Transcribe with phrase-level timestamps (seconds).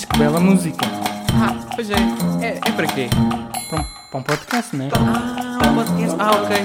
[0.00, 0.86] Mas que bela música.
[1.34, 1.94] Ah, pois é.
[2.40, 3.10] É, é para quê?
[3.68, 4.88] Para um, para um podcast, não é?
[4.94, 6.16] Ah, um podcast.
[6.18, 6.56] Ah, ok.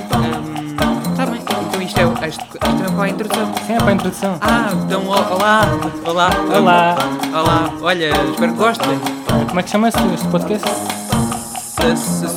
[1.12, 1.42] Está bem.
[1.68, 3.54] Então isto é, isto, isto é para a introdução.
[3.68, 4.38] Sim, é para a introdução.
[4.40, 5.62] Ah, então olá.
[6.06, 6.29] Olá.
[6.55, 6.95] Olá.
[7.34, 7.70] Olá.
[7.82, 9.00] Olha, espero que gostem.
[9.49, 10.70] Como é que chama-se este podcast?
[10.70, 12.29] Se, se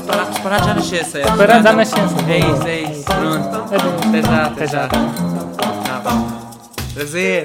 [0.66, 1.18] já nascença.
[1.20, 1.24] é?
[1.24, 2.16] Separados à nascença.
[2.28, 3.04] É isso, é isso.
[3.04, 3.72] Pronto.
[3.72, 4.02] Adeus.
[4.08, 4.82] Até já, até Até já.
[4.82, 4.88] já.
[4.88, 6.28] Tá bom.
[6.92, 7.44] Prazer.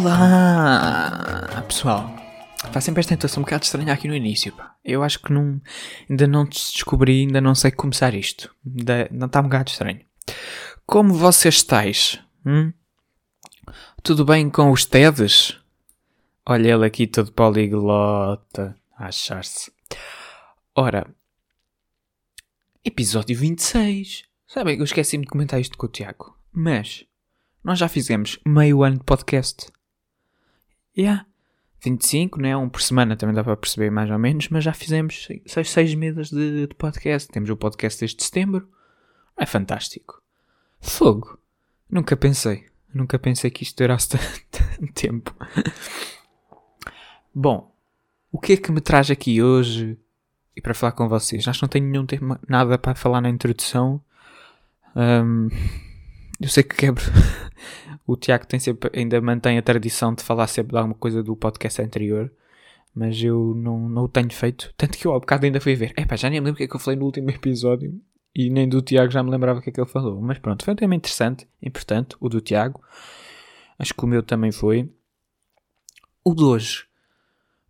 [0.00, 1.27] Olá,
[1.68, 2.10] pessoal.
[2.72, 4.74] Faz sempre esta intuação um bocado estranha aqui no início, pá.
[4.84, 5.60] Eu acho que não,
[6.08, 8.52] ainda não descobri, ainda não sei começar isto.
[8.66, 10.00] Ainda, não está um bocado estranho.
[10.86, 12.18] Como vocês estáis?
[12.44, 12.72] Hum?
[14.02, 15.58] Tudo bem com os TEDs?
[16.44, 19.70] Olha ele aqui todo poliglota achar-se.
[20.74, 21.06] Ora,
[22.82, 24.24] episódio 26.
[24.46, 26.36] Sabem, eu esqueci-me de comentar isto com o Tiago.
[26.50, 27.04] Mas,
[27.62, 29.70] nós já fizemos meio ano de podcast.
[30.96, 31.27] Yeah.
[31.80, 32.56] 25, né?
[32.56, 35.94] Um por semana também dá para perceber mais ou menos, mas já fizemos 6, seis
[35.94, 37.28] meses de, de podcast.
[37.30, 38.68] Temos o podcast desde setembro.
[39.36, 40.20] É fantástico.
[40.80, 41.38] Fogo.
[41.90, 42.66] Nunca pensei.
[42.92, 44.08] Nunca pensei que isto durasse
[44.50, 45.34] tanto tempo.
[47.34, 47.72] Bom,
[48.32, 49.96] o que é que me traz aqui hoje
[50.56, 51.46] e para falar com vocês?
[51.46, 54.02] Acho que não tenho nenhum tema, nada para falar na introdução.
[54.96, 55.48] Ahm,
[56.40, 57.04] eu sei que quebro.
[58.08, 61.36] O Tiago tem sempre, ainda mantém a tradição de falar sempre de alguma coisa do
[61.36, 62.32] podcast anterior.
[62.94, 64.72] Mas eu não, não o tenho feito.
[64.78, 65.92] Tanto que eu há bocado ainda fui ver.
[65.94, 68.00] Epá, já nem me lembro o que é que eu falei no último episódio.
[68.34, 70.22] E nem do Tiago já me lembrava o que é que ele falou.
[70.22, 71.46] Mas pronto, foi um tema interessante.
[71.60, 72.16] Importante.
[72.18, 72.82] O do Tiago.
[73.78, 74.90] Acho que o meu também foi.
[76.24, 76.87] O de hoje.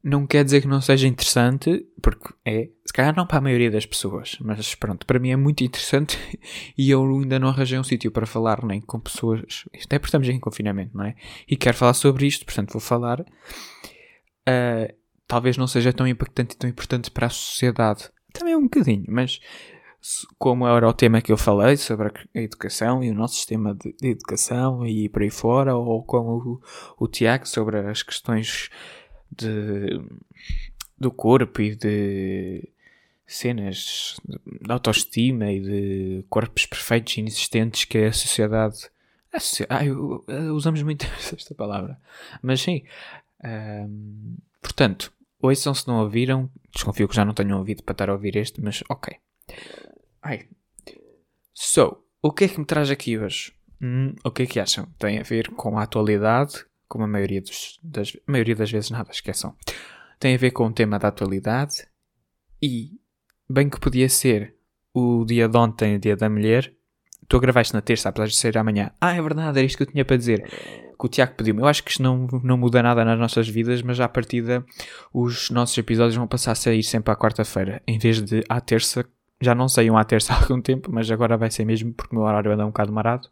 [0.02, 1.86] Não quer dizer que não seja interessante.
[2.00, 2.68] Porque é.
[2.84, 4.36] Se calhar não para a maioria das pessoas.
[4.40, 6.18] Mas pronto, para mim é muito interessante.
[6.76, 9.64] E eu ainda não arranjei um sítio para falar nem com pessoas.
[9.84, 11.14] Até porque estamos em confinamento, não é?
[11.48, 12.44] E quero falar sobre isto.
[12.44, 13.24] Portanto, vou falar.
[14.46, 14.88] Ah,
[15.28, 18.10] talvez não seja tão impactante e tão importante para a sociedade.
[18.32, 19.38] Também é um bocadinho, mas
[20.38, 23.94] como era o tema que eu falei sobre a educação e o nosso sistema de
[24.02, 26.60] educação e por aí fora, ou como
[26.98, 28.70] o, o Tiago sobre as questões
[29.30, 30.00] de,
[30.98, 32.68] do corpo e de
[33.26, 38.88] cenas de autoestima e de corpos perfeitos e inexistentes que a sociedade.
[39.32, 40.24] A socie- ah, eu-
[40.54, 42.00] usamos muito esta palavra,
[42.42, 42.82] mas sim.
[43.44, 46.50] ahm, portanto, ouçam se não ouviram.
[46.74, 49.16] Desconfio que já não tenham ouvido para estar a ouvir este, mas ok.
[50.22, 50.46] Ai.
[51.54, 53.52] So, o que é que me traz aqui hoje?
[53.80, 54.86] Hum, o que é que acham?
[54.98, 58.90] Tem a ver com a atualidade, como a maioria, dos, das, a maioria das vezes
[58.90, 59.54] nada, esqueçam.
[60.18, 61.86] Tem a ver com o tema da atualidade
[62.62, 62.90] e,
[63.48, 64.56] bem que podia ser
[64.92, 66.72] o dia de ontem, o dia da mulher.
[67.22, 68.90] Estou a gravar isto na terça, apesar de ser amanhã.
[69.00, 70.42] Ah, é verdade, era isto que eu tinha para dizer.
[70.98, 71.60] Que o Tiago pediu-me.
[71.60, 74.64] Eu acho que isto não, não muda nada nas nossas vidas, mas à partida
[75.12, 79.04] os nossos episódios vão passar a sair sempre à quarta-feira, em vez de à terça.
[79.40, 82.18] Já não saíam à terça há algum tempo, mas agora vai ser mesmo porque o
[82.18, 83.28] meu horário anda um bocado marado.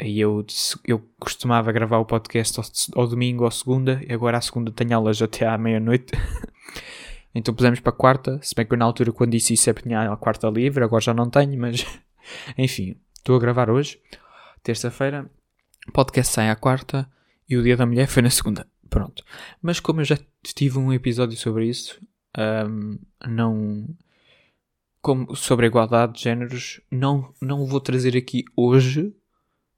[0.00, 0.44] E eu,
[0.84, 4.94] eu costumava gravar o podcast ao, ao domingo ou segunda, e agora à segunda tenho
[4.94, 6.12] aulas até à meia-noite.
[7.34, 10.12] então pusemos para quarta, se bem que eu na altura quando disse isso sempre tinha
[10.12, 11.86] a quarta livre, agora já não tenho, mas
[12.58, 13.98] enfim, estou a gravar hoje,
[14.62, 15.30] terça-feira,
[15.88, 17.08] o podcast sai à quarta
[17.48, 18.66] e o dia da mulher foi na segunda.
[18.88, 19.24] Pronto.
[19.60, 22.00] Mas como eu já tive um episódio sobre isso,
[22.36, 23.88] ahm, não.
[25.00, 29.14] Como sobre a igualdade de géneros, não, não vou trazer aqui hoje,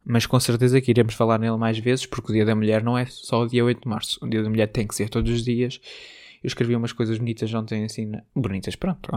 [0.09, 2.97] mas com certeza que iremos falar nele mais vezes, porque o Dia da Mulher não
[2.99, 4.19] é só o dia 8 de março.
[4.25, 5.81] O Dia da Mulher tem que ser todos os dias.
[6.43, 9.11] Eu escrevi umas coisas bonitas ontem, assim, na- bonitas, pronto.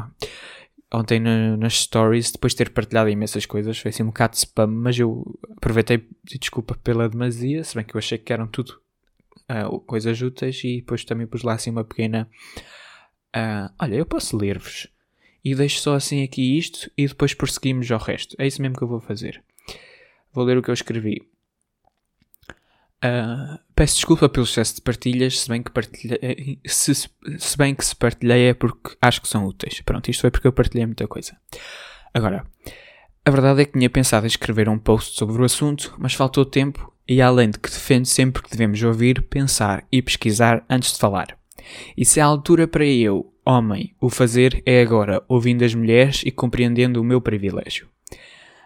[0.93, 4.39] Ontem na- nas stories, depois de ter partilhado imensas coisas, foi assim um bocado de
[4.39, 6.05] spam, mas eu aproveitei
[6.39, 8.79] desculpa pela demasia, se bem que eu achei que eram tudo
[9.47, 12.29] ah, coisas úteis e depois também pus lá assim uma pequena.
[13.33, 14.87] ah, olha, eu posso ler-vos
[15.43, 18.35] e deixo só assim aqui isto e depois prosseguimos ao resto.
[18.37, 19.41] É isso mesmo que eu vou fazer.
[20.33, 21.21] Vou ler o que eu escrevi.
[23.01, 27.83] Ah, peço desculpa pelo excesso de partilhas, se bem que partilhei, se, se bem que
[27.83, 29.81] se partilhei é porque acho que são úteis.
[29.81, 31.35] Pronto, isto foi porque eu partilhei muita coisa.
[32.13, 32.45] Agora,
[33.25, 36.45] a verdade é que tinha pensado em escrever um post sobre o assunto, mas faltou
[36.45, 40.99] tempo e além de que defendo sempre que devemos ouvir, pensar e pesquisar antes de
[40.99, 41.37] falar.
[41.97, 46.31] E se há altura para eu, homem, o fazer é agora, ouvindo as mulheres e
[46.31, 47.87] compreendendo o meu privilégio.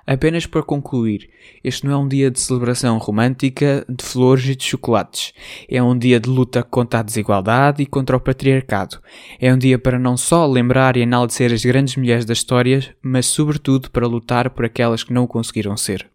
[0.07, 1.29] Apenas para concluir,
[1.63, 5.33] este não é um dia de celebração romântica, de flores e de chocolates.
[5.67, 8.99] É um dia de luta contra a desigualdade e contra o patriarcado.
[9.39, 13.25] É um dia para não só lembrar e enaltecer as grandes mulheres da história, mas
[13.25, 16.07] sobretudo para lutar por aquelas que não o conseguiram ser.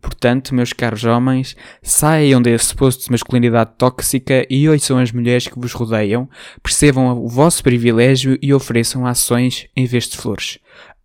[0.00, 5.58] Portanto, meus caros homens, saiam desse posto de masculinidade tóxica e ouçam as mulheres que
[5.58, 6.28] vos rodeiam,
[6.62, 10.58] percebam o vosso privilégio e ofereçam ações em vez de flores.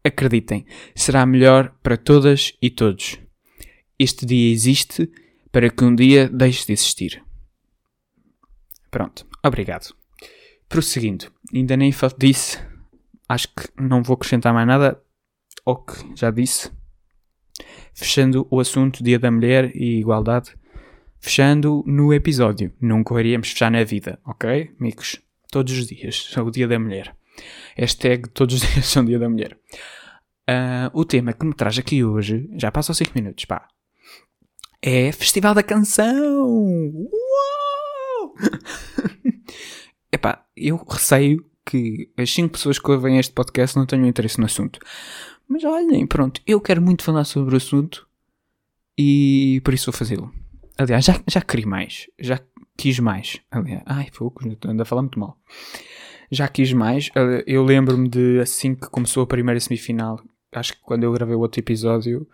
[0.04, 0.66] Acreditem,
[0.96, 3.20] será melhor para todas e todos.
[3.98, 5.10] Este dia existe
[5.52, 7.24] para que um dia deixe de existir.
[8.92, 9.96] Pronto, obrigado.
[10.68, 12.60] Prosseguindo, ainda nem disse,
[13.30, 15.02] acho que não vou acrescentar mais nada
[15.66, 16.72] ao que já disse.
[17.94, 20.54] Fechando o assunto Dia da Mulher e Igualdade,
[21.20, 22.74] fechando no episódio.
[22.82, 25.22] Nunca iríamos fechar na vida, ok, amigos?
[25.50, 27.16] Todos os dias são o Dia da Mulher.
[27.76, 29.58] Hashtag todos os dias são Dia da Mulher.
[30.50, 33.68] Uh, o tema que me traz aqui hoje, já passam 5 minutos, pá,
[34.82, 36.46] é Festival da Canção!
[36.46, 38.36] Uou!
[40.12, 44.46] Epá, eu receio que as 5 pessoas que ouvem este podcast não tenham interesse no
[44.46, 44.80] assunto.
[45.48, 48.06] Mas olhem, pronto, eu quero muito falar sobre o assunto
[48.98, 50.34] e por isso vou fazê-lo.
[50.78, 52.40] Aliás, já, já queria mais, já
[52.78, 53.40] quis mais.
[53.50, 55.40] Aliás, ai, fogo, ando a falar muito mal.
[56.32, 57.10] Já quis mais.
[57.46, 60.20] Eu lembro-me de assim que começou a primeira semifinal,
[60.52, 62.28] acho que quando eu gravei o outro episódio,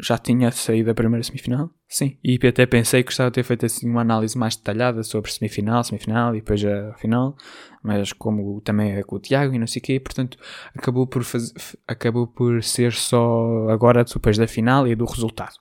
[0.00, 1.70] já tinha saído a primeira semifinal?
[1.88, 2.16] Sim.
[2.24, 5.84] E até pensei que gostava de ter feito assim uma análise mais detalhada sobre semifinal,
[5.84, 7.36] semifinal e depois a final,
[7.82, 10.38] mas como também é com o Tiago e não sei o quê, portanto
[10.74, 11.52] acabou por, fazer,
[11.86, 15.54] acabou por ser só agora depois da final e do resultado.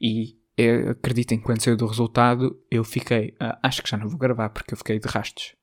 [0.00, 4.18] E eu, acreditem quando saiu do resultado eu fiquei, ah, acho que já não vou
[4.18, 5.54] gravar porque eu fiquei de rastos.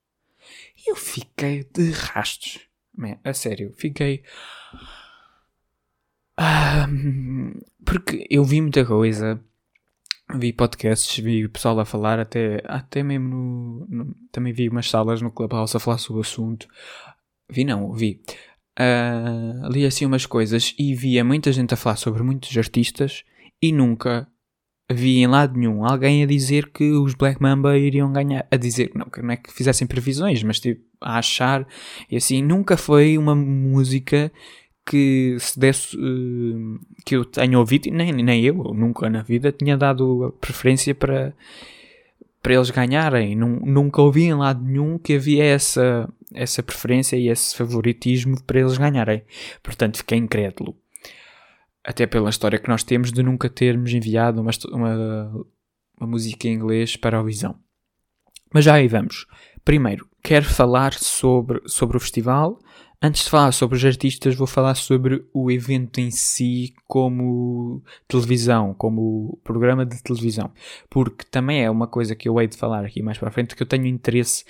[0.88, 2.60] Eu fiquei de rastos.
[2.96, 4.24] Man, a sério, fiquei
[7.84, 9.42] porque eu vi muita coisa,
[10.36, 14.90] vi podcasts, vi o pessoal a falar, até, até mesmo no, no, Também vi umas
[14.90, 16.68] salas no Clubhouse a falar sobre o assunto.
[17.50, 18.22] Vi não, vi.
[18.80, 23.24] Uh, li assim umas coisas e via muita gente a falar sobre muitos artistas
[23.60, 24.28] e nunca
[24.90, 28.48] vi em lado nenhum alguém a dizer que os Black Mamba iriam ganhar.
[28.50, 31.68] A dizer, não, não é que fizessem previsões, mas tipo, a achar.
[32.10, 34.32] E assim, nunca foi uma música
[34.86, 39.78] que se desse uh, que eu tenha ouvido, nem, nem eu, nunca na vida tinha
[39.78, 41.34] dado preferência para,
[42.42, 43.36] para eles ganharem.
[43.36, 48.78] Nunca ouvi em lado nenhum que havia essa, essa preferência e esse favoritismo para eles
[48.78, 49.24] ganharem.
[49.62, 50.74] Portanto, fiquei incrédulo.
[51.88, 55.46] Até pela história que nós temos de nunca termos enviado uma, uma,
[56.00, 57.58] uma música em inglês para a visão.
[58.54, 59.26] Mas já aí vamos.
[59.64, 62.60] Primeiro, quero falar sobre, sobre o festival
[63.00, 68.74] Antes de falar sobre os artistas, vou falar sobre o evento em si como televisão,
[68.74, 70.52] como programa de televisão.
[70.90, 73.62] Porque também é uma coisa que eu hei de falar aqui mais para frente, que
[73.62, 74.44] eu tenho interesse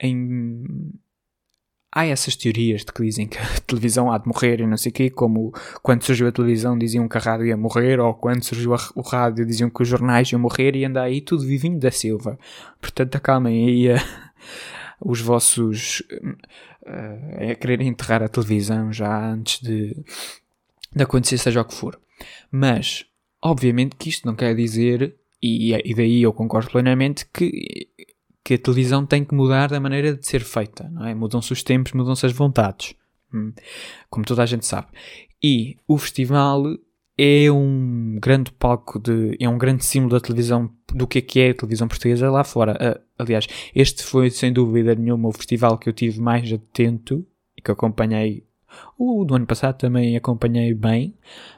[0.00, 0.64] em.
[1.96, 4.90] Há essas teorias de que dizem que a televisão há de morrer e não sei
[4.90, 8.42] o quê, como quando surgiu a televisão diziam que a rádio ia morrer, ou quando
[8.42, 11.78] surgiu a, o rádio diziam que os jornais iam morrer e anda aí tudo vivinho
[11.78, 12.36] da Silva.
[12.80, 14.00] Portanto, acalmem aí
[15.00, 19.94] os vossos uh, a querer enterrar a televisão já antes de,
[20.94, 22.00] de acontecer seja o que for.
[22.50, 23.06] Mas,
[23.40, 27.88] obviamente que isto não quer dizer, e, e daí eu concordo plenamente, que,
[28.44, 31.14] que a televisão tem que mudar da maneira de ser feita, não é?
[31.14, 32.94] Mudam-se os tempos, mudam-se as vontades,
[33.32, 33.52] hum,
[34.10, 34.88] como toda a gente sabe.
[35.42, 36.62] E o festival
[37.16, 39.36] é um grande palco de.
[39.40, 42.44] é um grande símbolo da televisão, do que é que é a televisão portuguesa lá
[42.44, 42.72] fora.
[42.74, 47.24] Uh, aliás, este foi sem dúvida nenhuma o festival que eu tive mais atento
[47.56, 48.44] e que acompanhei.
[48.98, 51.14] O do ano passado também acompanhei bem,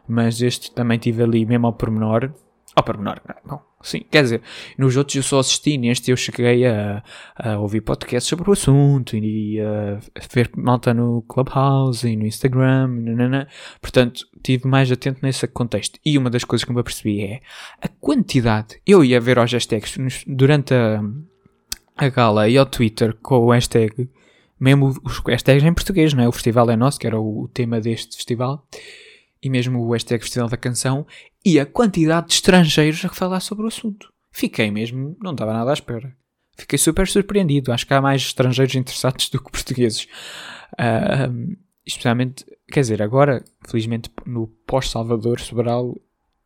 [0.06, 2.30] mas este também tive ali mesmo ao pormenor.
[2.74, 4.42] Ao pormenor, não, sim, quer dizer,
[4.76, 7.02] nos outros eu só assisti, neste eu cheguei a,
[7.36, 9.98] a ouvir podcasts sobre o assunto e a,
[10.32, 13.48] ver malta no Clubhouse e no Instagram, nanana.
[13.80, 15.98] portanto, tive mais atento nesse contexto.
[16.04, 17.40] E uma das coisas que me apercebi é
[17.80, 18.80] a quantidade.
[18.86, 21.00] Eu ia ver aos hashtags durante a,
[21.96, 24.10] a gala e ao Twitter com o hashtag,
[24.58, 26.28] mesmo os hashtags em português, não é?
[26.28, 28.66] O festival é nosso, que era o, o tema deste festival
[29.42, 31.06] e mesmo o hashtag Festival da Canção,
[31.46, 34.12] e a quantidade de estrangeiros a falar sobre o assunto.
[34.32, 36.12] Fiquei mesmo, não estava nada à espera.
[36.58, 37.72] Fiquei super surpreendido.
[37.72, 40.08] Acho que há mais estrangeiros interessados do que portugueses.
[40.72, 45.96] Uh, especialmente, quer dizer, agora, felizmente, no pós-Salvador Sobral,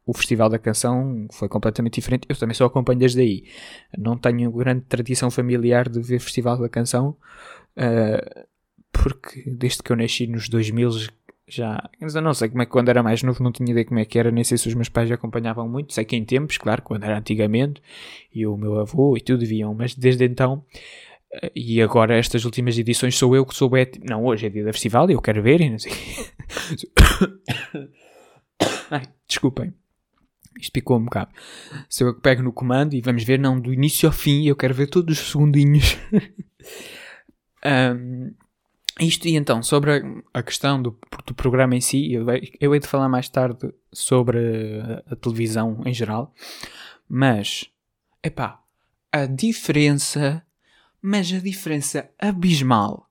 [0.05, 2.27] o Festival da Canção foi completamente diferente.
[2.29, 3.45] Eu também só acompanho desde aí.
[3.97, 7.17] Não tenho grande tradição familiar de ver Festival da Canção,
[7.79, 8.47] uh,
[8.93, 10.91] porque desde que eu nasci nos 2000
[11.51, 11.91] já.
[12.01, 14.05] Eu não sei como é que quando era mais novo não tinha ideia como é
[14.05, 15.93] que era, nem sei se os meus pais acompanhavam muito.
[15.93, 17.83] Sei que em tempos, claro, quando era antigamente,
[18.33, 20.65] e o meu avô e tudo viam, mas desde então.
[21.33, 24.65] Eh, e agora, estas últimas edições, sou eu que sou é, Não, hoje é dia
[24.65, 25.93] da festival e eu quero ver e não sei.
[28.91, 29.73] Ai, desculpem.
[30.61, 31.31] Isto picou um bocado.
[31.89, 34.75] Se eu pego no comando e vamos ver, não, do início ao fim, eu quero
[34.75, 35.97] ver todos os segundinhos.
[37.65, 38.33] um,
[39.01, 42.27] isto e então, sobre a, a questão do, do, programa em si, eu,
[42.61, 44.39] eu hei de falar mais tarde sobre
[45.09, 46.35] a, a televisão em geral,
[47.09, 47.71] mas,
[48.23, 48.61] epá,
[49.11, 50.45] a diferença,
[51.03, 53.11] mas a diferença abismal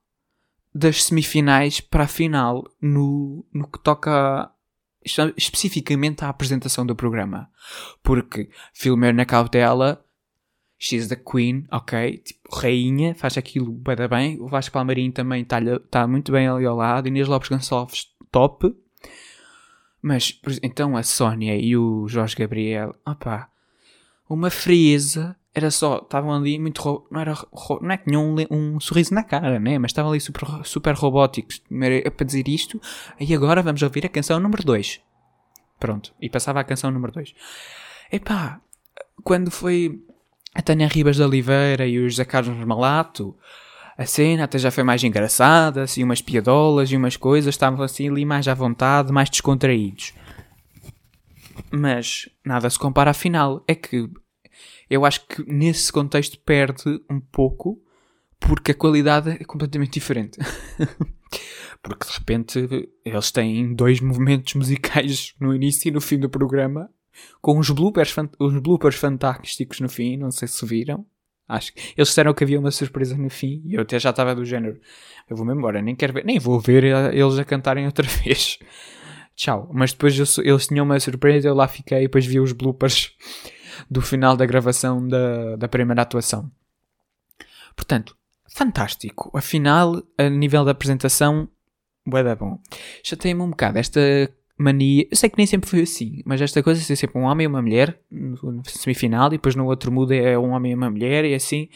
[0.74, 4.50] das semifinais para a final no, no que toca
[5.36, 7.50] especificamente à apresentação do programa.
[8.02, 10.04] Porque Filmer na cautela,
[10.80, 14.40] she's the queen, ok, tipo, rainha, faz aquilo bem, bem.
[14.40, 15.58] O Vasco Palmarinho também está
[15.90, 17.06] tá muito bem ali ao lado.
[17.06, 18.74] Inês Lopes Gonçalves, top.
[20.02, 23.50] Mas, então a Sónia e o Jorge Gabriel, opá,
[24.26, 27.34] uma frieza era só, estavam ali muito, não era,
[27.82, 29.78] não é que tinham um, um, sorriso na cara, né?
[29.78, 31.60] Mas estavam ali super, super robóticos.
[31.70, 32.80] Era para dizer isto,
[33.18, 35.00] e agora vamos ouvir a canção número 2.
[35.78, 37.34] Pronto, e passava a canção número 2.
[38.10, 38.60] Epá,
[39.22, 40.02] quando foi
[40.54, 43.36] a Tânia Ribas de Oliveira e o José Carlos Malato,
[43.96, 48.08] a cena até já foi mais engraçada, assim, umas piadolas e umas coisas, estavam assim
[48.08, 50.14] ali mais à vontade, mais descontraídos.
[51.70, 53.62] Mas nada se compara à final.
[53.68, 54.08] É que
[54.88, 57.80] eu acho que nesse contexto perde um pouco
[58.40, 60.38] porque a qualidade é completamente diferente.
[61.82, 66.90] porque de repente eles têm dois movimentos musicais no início e no fim do programa
[67.40, 71.04] com uns bloopers, uns bloopers fantásticos no fim, não sei se viram.
[71.48, 74.34] Acho que eles disseram que havia uma surpresa no fim e eu até já estava
[74.34, 74.80] do género.
[75.28, 78.58] Eu vou-me embora, nem quero ver, nem vou ver eles a cantarem outra vez.
[79.34, 79.68] Tchau.
[79.72, 83.16] Mas depois eu, eles tinham uma surpresa, eu lá fiquei e depois vi os bloopers
[83.90, 86.48] do final da gravação da, da primeira atuação.
[87.74, 88.16] Portanto,
[88.48, 89.36] fantástico.
[89.36, 91.48] Afinal, a nível da apresentação,
[92.06, 92.60] bué da bom.
[93.02, 94.00] Chateei-me um bocado esta
[94.60, 95.06] mania.
[95.10, 97.48] Eu sei que nem sempre foi assim, mas esta coisa ser sempre um homem e
[97.48, 101.24] uma mulher no semifinal e depois no outro muda é um homem e uma mulher
[101.24, 101.68] e assim.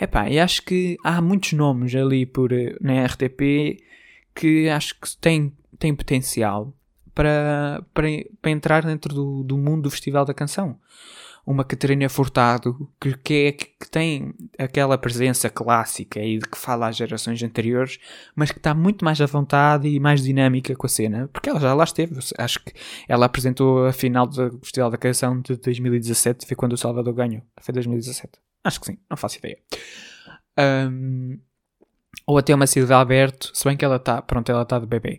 [0.00, 2.50] Epá, e acho que há muitos nomes ali por,
[2.80, 3.80] na RTP
[4.34, 6.74] que acho que têm, têm potencial
[7.14, 8.08] para, para,
[8.42, 10.78] para entrar dentro do, do mundo do Festival da Canção
[11.46, 16.88] uma Catarina Furtado que, que, é, que tem aquela presença clássica e de que fala
[16.88, 17.98] às gerações anteriores,
[18.34, 21.60] mas que está muito mais à vontade e mais dinâmica com a cena, porque ela
[21.60, 22.18] já lá esteve.
[22.38, 22.72] Acho que
[23.08, 27.42] ela apresentou a final do Festival da Canção de 2017, foi quando o Salvador ganhou.
[27.60, 28.32] Foi 2017.
[28.64, 29.58] Acho que sim, não faço ideia.
[30.58, 31.38] Um,
[32.26, 35.18] ou até uma Silvia Alberto, se bem que ela está, pronto, ela está de bebê.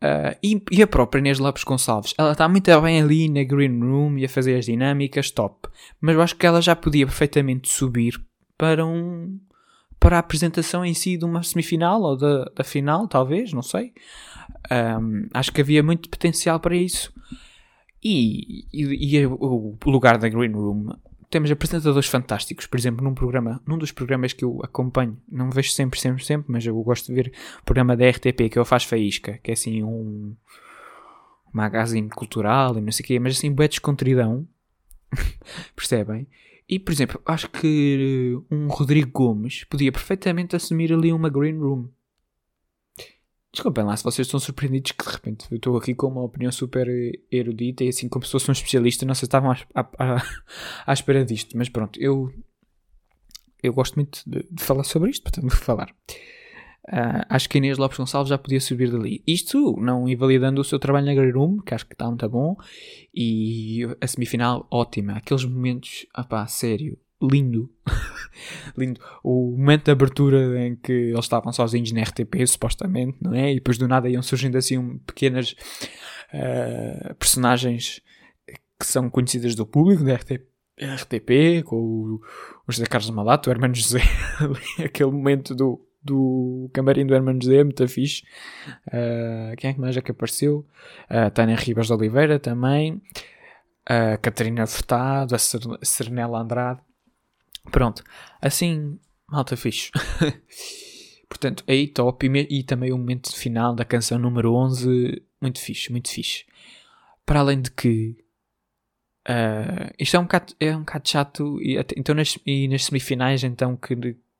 [0.00, 3.80] Uh, e, e, a própria Inês Lopes Gonçalves, ela está muito bem ali na Green
[3.80, 5.68] Room e a fazer as dinâmicas, top.
[6.00, 8.20] Mas eu acho que ela já podia perfeitamente subir
[8.56, 9.40] para um
[9.98, 13.92] para a apresentação em si de uma semifinal ou da, da final, talvez, não sei.
[14.70, 17.12] Um, acho que havia muito potencial para isso.
[18.02, 20.90] E, e, e, o lugar da Green Room
[21.30, 25.70] temos apresentadores fantásticos, por exemplo, num programa, num dos programas que eu acompanho, não vejo
[25.70, 28.64] sempre, sempre, sempre, mas eu gosto de ver o programa da RTP, que é o
[28.64, 30.34] Faz Faísca, que é assim um,
[31.52, 34.46] magazine cultural e não sei o quê, mas assim, bué descontridão,
[35.76, 36.26] percebem?
[36.68, 41.88] E, por exemplo, acho que um Rodrigo Gomes podia perfeitamente assumir ali uma green room.
[43.52, 46.52] Desculpem lá se vocês estão surpreendidos que de repente eu estou aqui com uma opinião
[46.52, 46.86] super
[47.30, 50.22] erudita e assim como se fosse um especialista, não sei se estavam à, à,
[50.86, 52.30] à espera disto, mas pronto, eu,
[53.62, 55.94] eu gosto muito de, de falar sobre isto, portanto vou falar.
[56.88, 59.22] Uh, acho que Inês Lopes Gonçalves já podia subir dali.
[59.26, 61.32] Isto não invalidando o seu trabalho na Grey
[61.66, 62.56] que acho que está muito bom,
[63.14, 65.14] e a semifinal ótima.
[65.14, 67.70] Aqueles momentos, ah pá, sério, lindo.
[68.76, 69.00] lindo.
[69.22, 73.52] O momento de abertura em que eles estavam sozinhos na RTP, supostamente, não é?
[73.52, 75.54] E depois do nada iam surgindo assim pequenas
[76.32, 78.00] uh, personagens
[78.78, 80.46] que são conhecidas do público da RTP.
[80.80, 82.20] RTP, com o,
[82.66, 84.00] o José Carlos Malato, o Hermano José,
[84.84, 88.22] aquele momento do, do camarim do Hermano José, muito fixe.
[88.86, 90.64] Uh, quem é que mais é que apareceu?
[91.10, 93.02] Uh, Tânia Ribas de Oliveira também.
[93.90, 96.80] Uh, Catarina Furtado, a Serenela Andrade.
[97.70, 98.02] Pronto.
[98.40, 98.98] Assim,
[99.30, 99.90] malta fixe.
[101.28, 102.26] Portanto, aí top.
[102.26, 105.22] E, e, também o momento final da canção número 11.
[105.40, 106.44] Muito fixe, muito fixe.
[107.24, 108.16] Para além de que.
[109.28, 111.60] Uh, isto é um bocado, é um bocado chato.
[111.60, 113.94] E, então, nas, e nas semifinais, então, que.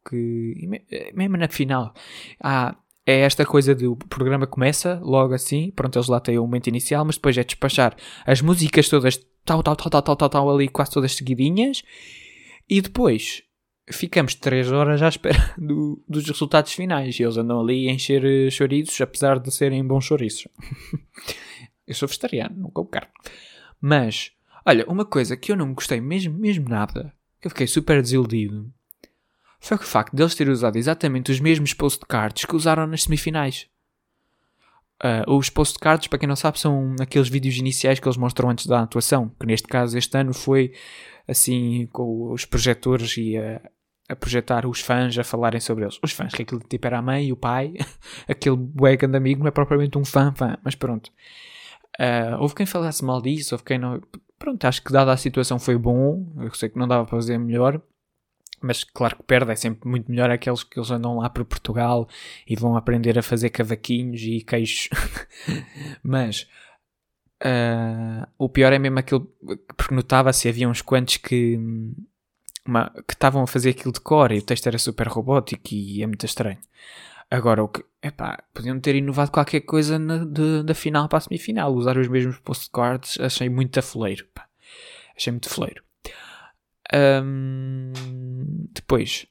[0.09, 0.81] que
[1.15, 1.93] mesmo na final.
[2.43, 5.71] Há, é esta coisa do programa começa logo assim.
[5.71, 9.19] Pronto, eles lá têm o momento inicial, mas depois é despachar as músicas todas.
[9.45, 11.83] Tal, tal, tal, tal, tal, tal ali, quase todas seguidinhas
[12.69, 13.43] e depois
[13.91, 17.19] ficamos 3 horas à espera do, dos resultados finais.
[17.19, 20.49] E eles andam ali a encher eh, chouriços, apesar de serem bons chouriços.
[21.87, 23.11] Eu sou vegetariano, não como carne.
[23.81, 24.33] Mas
[24.69, 27.11] Olha, uma coisa que eu não gostei mesmo, mesmo nada,
[27.41, 28.71] que eu fiquei super desiludido,
[29.59, 33.67] foi o facto deles terem usado exatamente os mesmos postcards que usaram nas semifinais.
[35.03, 38.67] Uh, os postcards, para quem não sabe, são aqueles vídeos iniciais que eles mostram antes
[38.67, 40.73] da atuação, que neste caso este ano foi
[41.27, 43.61] assim com os projetores e a,
[44.09, 46.01] a projetar os fãs a falarem sobre eles.
[46.03, 47.75] Os fãs, que aquilo tipo era a mãe e o pai,
[48.27, 51.13] aquele wagon de amigo não é propriamente um fã, fã, mas pronto.
[52.01, 54.01] Uh, houve quem falasse mal disso, houve quem não.
[54.37, 56.27] Pronto, acho que dada a situação foi bom.
[56.39, 57.81] Eu sei que não dava para fazer melhor,
[58.61, 62.09] mas claro que perde, é sempre muito melhor aqueles que eles andam lá para Portugal
[62.47, 64.89] e vão aprender a fazer cavaquinhos e queijos.
[66.03, 66.49] mas
[67.45, 69.25] uh, o pior é mesmo aquele.
[69.77, 71.59] Porque notava-se, havia uns quantos que.
[72.67, 76.03] Uma, que estavam a fazer aquilo de cor e o texto era super robótico e
[76.03, 76.59] é muito estranho.
[77.31, 77.85] Agora, o que.
[78.03, 81.73] Epá, podiam ter inovado qualquer coisa na, de, da final para a semifinal.
[81.75, 84.27] Usar os mesmos postcards, achei muito afoleiro.
[85.17, 85.88] Achei muito foleiro.
[86.95, 87.93] Um,
[88.73, 89.27] depois,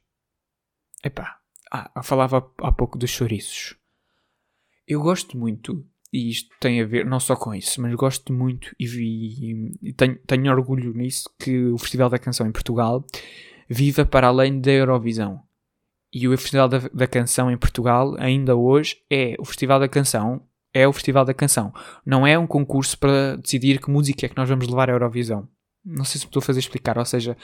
[1.03, 1.39] epá,
[1.71, 3.75] ah, falava há pouco dos chouriços.
[4.87, 8.73] Eu gosto muito, e isto tem a ver não só com isso, mas gosto muito
[8.79, 13.03] e, vi, e tenho, tenho orgulho nisso que o Festival da Canção em Portugal
[13.67, 15.41] viva para além da Eurovisão.
[16.13, 20.41] E o Festival da, da Canção em Portugal, ainda hoje, é o Festival da Canção,
[20.73, 21.73] é o Festival da Canção.
[22.05, 25.49] Não é um concurso para decidir que música é que nós vamos levar à Eurovisão
[25.87, 27.37] não sei se estou a fazer explicar, ou seja,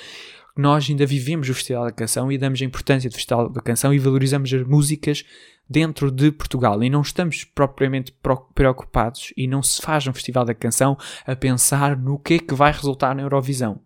[0.55, 3.93] nós ainda vivemos o Festival da Canção e damos a importância do Festival da Canção
[3.93, 5.23] e valorizamos as músicas
[5.67, 8.13] dentro de Portugal e não estamos propriamente
[8.53, 12.53] preocupados e não se faz um Festival da Canção a pensar no que é que
[12.53, 13.79] vai resultar na Eurovisão.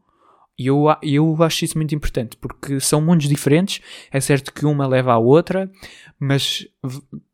[0.57, 3.79] E eu, eu acho isso muito importante, porque são mundos diferentes,
[4.11, 5.71] é certo que uma leva à outra,
[6.19, 6.67] mas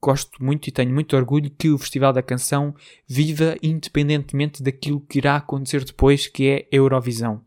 [0.01, 2.75] gosto muito e tenho muito orgulho que o Festival da Canção
[3.07, 7.41] viva independentemente daquilo que irá acontecer depois, que é Eurovisão.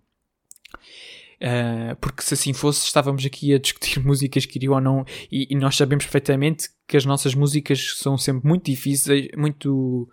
[1.36, 5.46] Uh, porque se assim fosse, estávamos aqui a discutir músicas que iriam ou não, e,
[5.50, 10.08] e nós sabemos perfeitamente que as nossas músicas são sempre muito difíceis, muito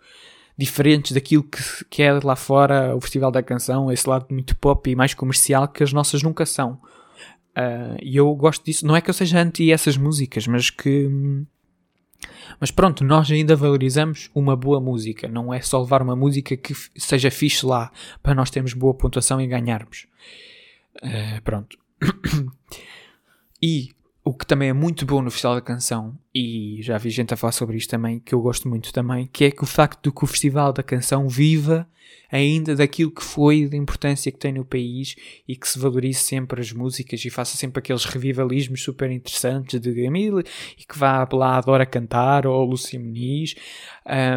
[0.56, 1.58] diferentes daquilo que,
[1.90, 5.68] que é lá fora o Festival da Canção, esse lado muito pop e mais comercial
[5.68, 6.80] que as nossas nunca são.
[7.56, 8.86] Uh, e eu gosto disso.
[8.86, 11.08] Não é que eu seja anti essas músicas, mas que.
[12.58, 15.28] Mas pronto, nós ainda valorizamos uma boa música.
[15.28, 17.90] Não é só levar uma música que seja fixe lá
[18.22, 20.06] para nós termos boa pontuação e ganharmos.
[20.96, 21.78] Uh, pronto.
[23.62, 23.90] e
[24.24, 27.36] o que também é muito bom no Festival da Canção, e já vi gente a
[27.36, 30.16] falar sobre isto também, que eu gosto muito também, que é que o facto de
[30.16, 31.86] que o Festival da Canção viva
[32.32, 35.14] ainda daquilo que foi, da importância que tem no país
[35.46, 39.92] e que se valorize sempre as músicas e faça sempre aqueles revivalismos super interessantes de
[39.92, 43.54] Gamil e que vá lá adora cantar ou Lúcia Muniz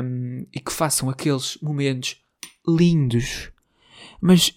[0.04, 2.18] um, e que façam aqueles momentos
[2.68, 3.52] lindos
[4.20, 4.52] mas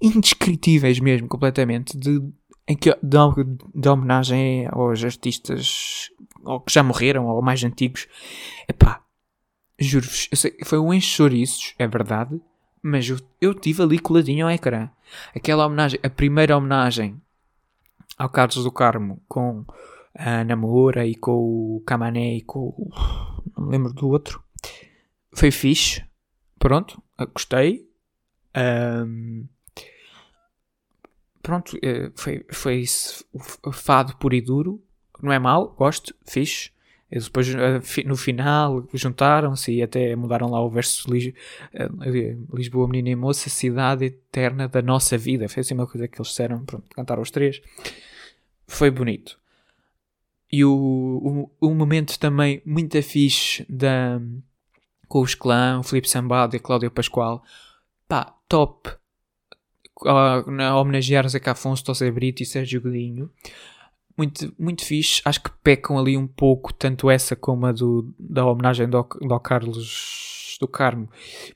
[0.00, 2.20] indescritíveis mesmo completamente de
[2.66, 6.10] em que dá homenagem aos artistas
[6.42, 8.06] ou que já morreram ou mais antigos.
[8.68, 9.02] Epá,
[9.78, 10.28] juro-vos,
[10.64, 12.40] foi um enxoriços, é verdade,
[12.82, 14.90] mas eu, eu tive ali coladinho ao ecrã.
[15.34, 17.20] Aquela homenagem, a primeira homenagem
[18.16, 19.64] ao Carlos do Carmo com
[20.16, 22.90] a Ana Moura e com o Camané e com o.
[23.56, 24.42] Não me lembro do outro.
[25.32, 26.04] Foi fixe.
[26.58, 27.88] Pronto, gostei.
[28.56, 29.46] Um,
[31.44, 33.24] pronto, eh, foi, foi isso,
[33.72, 34.82] fado puro e duro.
[35.22, 36.70] Não é mau, gosto, fixe.
[37.12, 41.88] E depois eh, no final juntaram-se e até mudaram lá o verso eh,
[42.52, 45.48] Lisboa, menina e moça, cidade eterna da nossa vida.
[45.48, 47.60] Foi assim uma coisa que eles disseram, pronto, cantaram os três.
[48.66, 49.38] Foi bonito.
[50.50, 54.20] E o, o, o momento também muito fixe da,
[55.08, 57.44] com os clãs, o Felipe Sambado e a Cláudia Pascoal.
[58.08, 58.90] Pá, top
[60.04, 63.30] a homenagear Zeca Afonso, José Brito e Sérgio Godinho.
[64.16, 65.20] Muito, muito fixe.
[65.24, 69.40] Acho que pecam ali um pouco, tanto essa como a do, da homenagem do, do
[69.40, 71.08] Carlos do Carmo,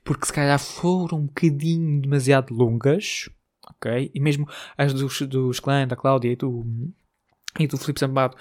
[0.03, 3.29] porque se calhar foram um bocadinho demasiado longas,
[3.65, 4.11] ok?
[4.13, 4.47] E mesmo
[4.77, 6.65] as dos, dos clãs, da Cláudia e do,
[7.57, 8.35] e do Filipe Zambado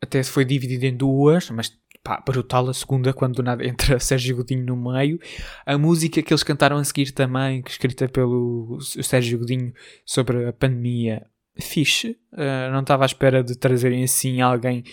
[0.00, 4.36] até foi dividida em duas, mas pá, brutal a segunda, quando do nada entra Sérgio
[4.36, 5.18] Godinho no meio.
[5.66, 9.72] A música que eles cantaram a seguir também, escrita pelo Sérgio Godinho
[10.04, 11.26] sobre a pandemia,
[11.60, 12.18] fixe.
[12.32, 14.84] Uh, não estava à espera de trazerem assim alguém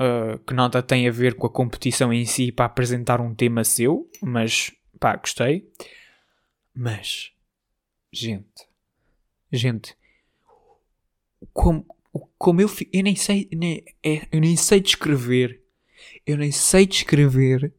[0.00, 3.64] uh, que nada tem a ver com a competição em si para apresentar um tema
[3.64, 5.70] seu, mas pá, gostei.
[6.74, 7.32] Mas,
[8.12, 8.68] gente,
[9.50, 9.96] gente,
[11.52, 11.86] como,
[12.36, 15.65] como eu, eu nem sei, nem, é, eu nem sei descrever
[16.26, 17.72] eu nem sei descrever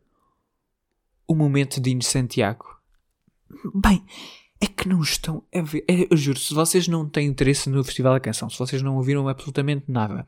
[1.27, 2.65] o momento de Inês Santiago.
[3.75, 4.03] Bem,
[4.61, 5.83] é que não estão a ver.
[5.87, 8.95] É, eu juro, se vocês não têm interesse no Festival da Canção, se vocês não
[8.95, 10.25] ouviram absolutamente nada,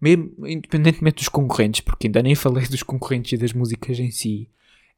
[0.00, 4.48] mesmo independentemente dos concorrentes, porque ainda nem falei dos concorrentes e das músicas em si,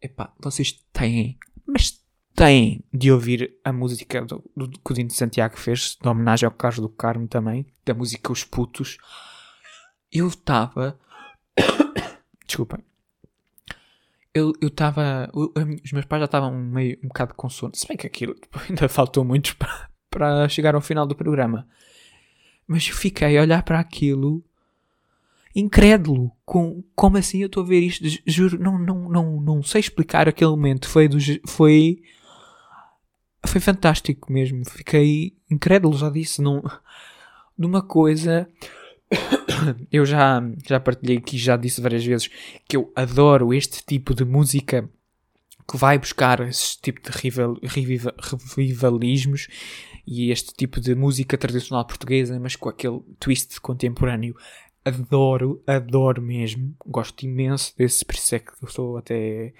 [0.01, 2.01] epá, vocês têm, mas
[2.35, 6.53] têm de ouvir a música do, do, que o Dino Santiago fez, de homenagem ao
[6.53, 8.99] Carlos do Carmo também, da música Os Putos.
[10.11, 10.99] Eu estava.
[12.53, 12.81] Desculpem.
[14.35, 15.31] Eu estava.
[15.33, 17.75] Os meus pais já estavam meio um bocado com sono.
[17.75, 18.35] Se bem que aquilo
[18.69, 21.67] ainda faltou muito para, para chegar ao final do programa.
[22.67, 24.45] Mas eu fiquei a olhar para aquilo
[25.57, 26.31] incrédulo.
[26.45, 28.05] Com, como assim eu estou a ver isto?
[28.27, 30.91] Juro, não, não, não, não sei explicar aquele momento.
[30.91, 31.17] Foi, do,
[31.49, 32.03] foi,
[33.47, 34.63] foi fantástico mesmo.
[34.69, 36.43] Fiquei incrédulo, já disse.
[36.43, 36.63] Não,
[37.59, 38.47] de uma coisa.
[39.91, 42.29] eu já, já partilhei aqui, já disse várias vezes
[42.69, 44.89] que eu adoro este tipo de música
[45.71, 48.15] que vai buscar esse tipo de rival, rival,
[48.57, 49.49] revivalismos
[50.07, 54.35] e este tipo de música tradicional portuguesa, mas com aquele twist contemporâneo
[54.85, 56.75] adoro, adoro mesmo.
[56.85, 59.53] Gosto imenso desse, por isso é que eu sou até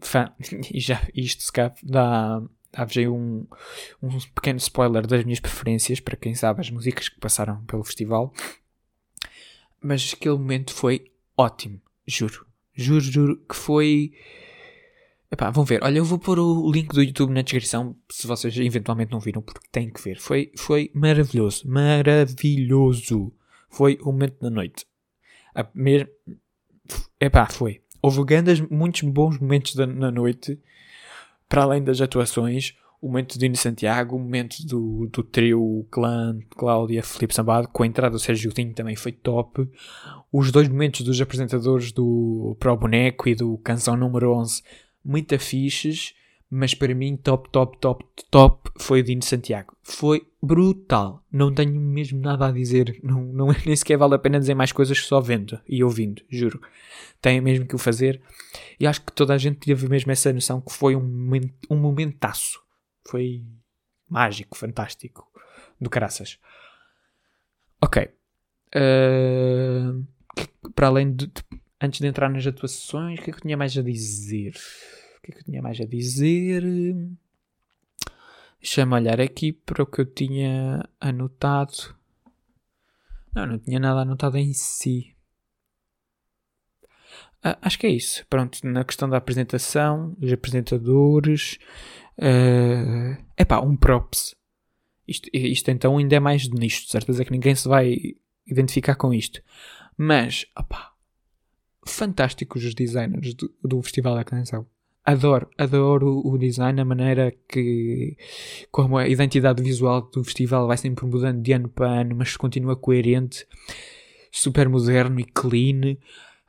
[0.00, 0.32] fã.
[0.72, 3.46] E já isto se calhar dá, dá um,
[4.02, 8.32] um pequeno spoiler das minhas preferências para quem sabe as músicas que passaram pelo festival.
[9.82, 12.46] Mas aquele momento foi ótimo, juro.
[12.74, 14.12] Juro, juro que foi.
[15.30, 15.82] Epá, vão ver.
[15.82, 19.42] Olha, eu vou pôr o link do YouTube na descrição se vocês eventualmente não viram,
[19.42, 20.20] porque têm que ver.
[20.20, 21.66] Foi, foi maravilhoso.
[21.68, 23.32] Maravilhoso
[23.68, 24.86] foi o momento da noite.
[25.54, 26.08] A mesmo...
[27.18, 27.82] Epá, foi.
[28.02, 30.60] Houve grandes, muitos bons momentos da, na noite,
[31.48, 32.76] para além das atuações.
[33.02, 37.82] O momento de Dino Santiago, o momento do, do trio Clã, Cláudia, Felipe Sambado, com
[37.82, 39.68] a entrada do Sérgio Godinho também foi top.
[40.32, 44.62] Os dois momentos dos apresentadores do Pro Boneco e do Canção Número 11,
[45.04, 46.14] muito afixes
[46.54, 49.74] mas para mim, top, top, top, top foi o Dino Santiago.
[49.82, 51.24] Foi brutal.
[51.32, 53.00] Não tenho mesmo nada a dizer.
[53.02, 56.60] Não, não, nem sequer vale a pena dizer mais coisas só vendo e ouvindo, juro.
[57.22, 58.20] Tenho mesmo que o fazer.
[58.78, 61.30] E acho que toda a gente teve mesmo essa noção que foi um,
[61.70, 62.60] um momentaço.
[63.06, 63.44] Foi
[64.08, 65.30] mágico, fantástico.
[65.80, 66.38] Do caraças.
[67.80, 68.08] Ok.
[68.74, 70.06] Uh,
[70.74, 71.42] para além de, de,
[71.84, 74.54] Antes de entrar nas atuações, o que é que eu tinha mais a dizer?
[75.18, 76.62] O que é que eu tinha mais a dizer?
[78.60, 81.96] Deixa-me olhar aqui para o que eu tinha anotado.
[83.34, 85.12] Não, não tinha nada anotado em si.
[87.42, 88.24] Ah, acho que é isso.
[88.28, 91.58] Pronto, na questão da apresentação, os apresentadores.
[92.18, 94.34] É uh, epá, um props.
[95.08, 97.96] Isto, isto então ainda é mais de nicho, certeza que ninguém se vai
[98.46, 99.42] identificar com isto.
[99.96, 100.92] Mas, opá,
[101.86, 104.66] fantásticos os designers do, do Festival da Canção
[105.04, 108.16] adoro, adoro o design, a maneira que,
[108.70, 112.76] como a identidade visual do festival vai sempre mudando de ano para ano, mas continua
[112.76, 113.46] coerente,
[114.30, 115.96] super moderno e clean,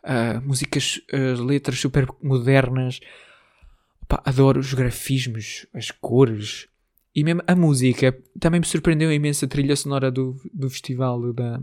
[0.03, 2.99] uh, músicas, uh, letras super modernas,
[4.25, 6.67] adoro os grafismos, as cores.
[7.15, 11.59] E mesmo a música também me surpreendeu imenso a trilha sonora do, do festival da,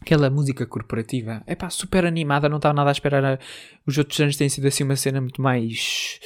[0.00, 3.38] aquela música corporativa, é pá, super animada, não estava nada a esperar.
[3.86, 6.18] Os outros anos têm sido assim uma cena muito mais.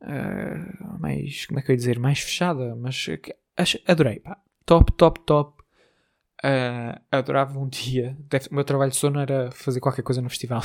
[0.00, 1.46] Uh, mais.
[1.46, 1.98] Como é que eu ia dizer?
[1.98, 3.06] Mais fechada, mas
[3.86, 4.38] adorei, pá.
[4.64, 5.63] Top, top, top.
[6.44, 8.14] Uh, adorava um dia.
[8.28, 10.60] Deve, o meu trabalho de sono era fazer qualquer coisa no festival.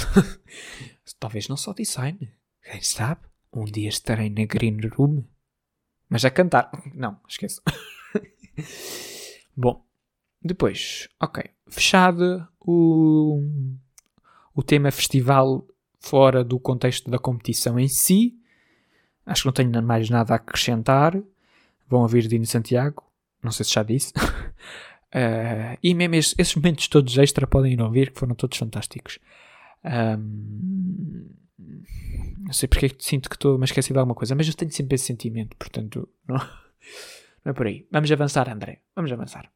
[1.18, 2.34] Talvez não só design.
[2.62, 3.22] Quem sabe?
[3.54, 5.24] Um dia estarei na Green Room.
[6.10, 6.70] Mas a cantar.
[6.94, 7.62] Não, esqueço.
[9.56, 9.86] Bom,
[10.42, 13.42] depois, ok, fechado o,
[14.54, 15.66] o tema festival
[16.00, 18.38] fora do contexto da competição em si.
[19.26, 21.18] Acho que não tenho mais nada a acrescentar.
[21.88, 23.04] Vão ouvir Dino Santiago,
[23.42, 24.14] não sei se já disse.
[25.14, 29.20] uh, e mesmo esses, esses, momentos todos extra podem ir ouvir, que foram todos fantásticos.
[29.84, 31.30] Um,
[32.40, 34.72] não sei porque é sinto que estou a esquecer de alguma coisa, mas eu tenho
[34.72, 37.88] sempre esse sentimento, portanto, não, não é por aí.
[37.92, 38.82] Vamos avançar, André.
[38.96, 39.52] Vamos avançar.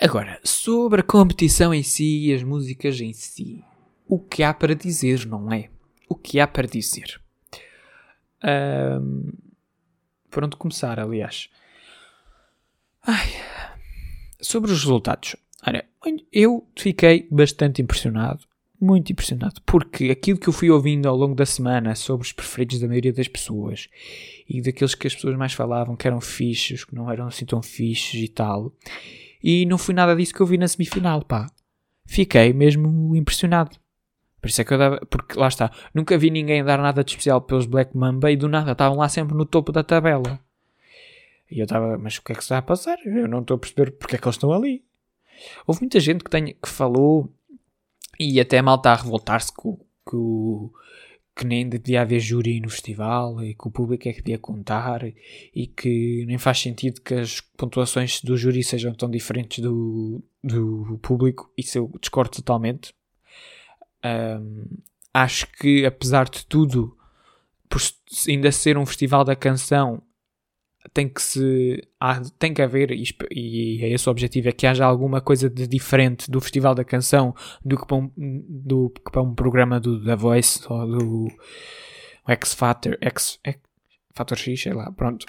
[0.00, 3.64] Agora, sobre a competição em si e as músicas em si,
[4.06, 5.68] o que há para dizer, não é?
[6.08, 7.20] O que há para dizer?
[8.42, 9.32] Um,
[10.30, 11.50] por onde começar, aliás?
[13.02, 13.28] Ai,
[14.40, 15.36] sobre os resultados.
[15.66, 15.84] Olha,
[16.32, 18.40] eu fiquei bastante impressionado,
[18.80, 22.80] muito impressionado, porque aquilo que eu fui ouvindo ao longo da semana sobre os preferidos
[22.80, 23.88] da maioria das pessoas
[24.48, 27.62] e daqueles que as pessoas mais falavam que eram fixos, que não eram assim tão
[27.62, 28.72] fixos e tal,
[29.42, 31.46] e não foi nada disso que eu vi na semifinal, pá.
[32.06, 33.76] Fiquei mesmo impressionado.
[34.40, 35.00] Por isso é que eu dava.
[35.08, 35.70] Porque lá está.
[35.94, 39.08] Nunca vi ninguém dar nada de especial pelos Black Mamba e do nada estavam lá
[39.08, 40.40] sempre no topo da tabela.
[41.50, 42.98] E eu estava, mas o que é que se está a passar?
[43.04, 44.84] Eu não estou a perceber porque é que eles estão ali.
[45.66, 47.32] Houve muita gente que, tem, que falou
[48.18, 49.62] e até mal está a revoltar-se que,
[50.08, 50.16] que,
[51.34, 55.02] que nem devia haver júri no festival e que o público é que devia contar
[55.54, 60.98] e que nem faz sentido que as pontuações do júri sejam tão diferentes do, do
[61.02, 61.50] público.
[61.56, 62.94] Isso eu discordo totalmente.
[64.04, 64.66] Um,
[65.12, 66.96] acho que, apesar de tudo,
[67.68, 67.80] por
[68.28, 70.02] ainda ser um festival da canção,
[70.92, 74.84] tem que se há, tem que haver e, é esse o objetivo é que haja
[74.84, 79.34] alguma coisa de diferente do Festival da Canção do que para um, do, para um
[79.34, 81.28] programa do The Voice ou do
[82.26, 83.60] X Factor X, X
[84.14, 85.26] Factor X, sei lá, pronto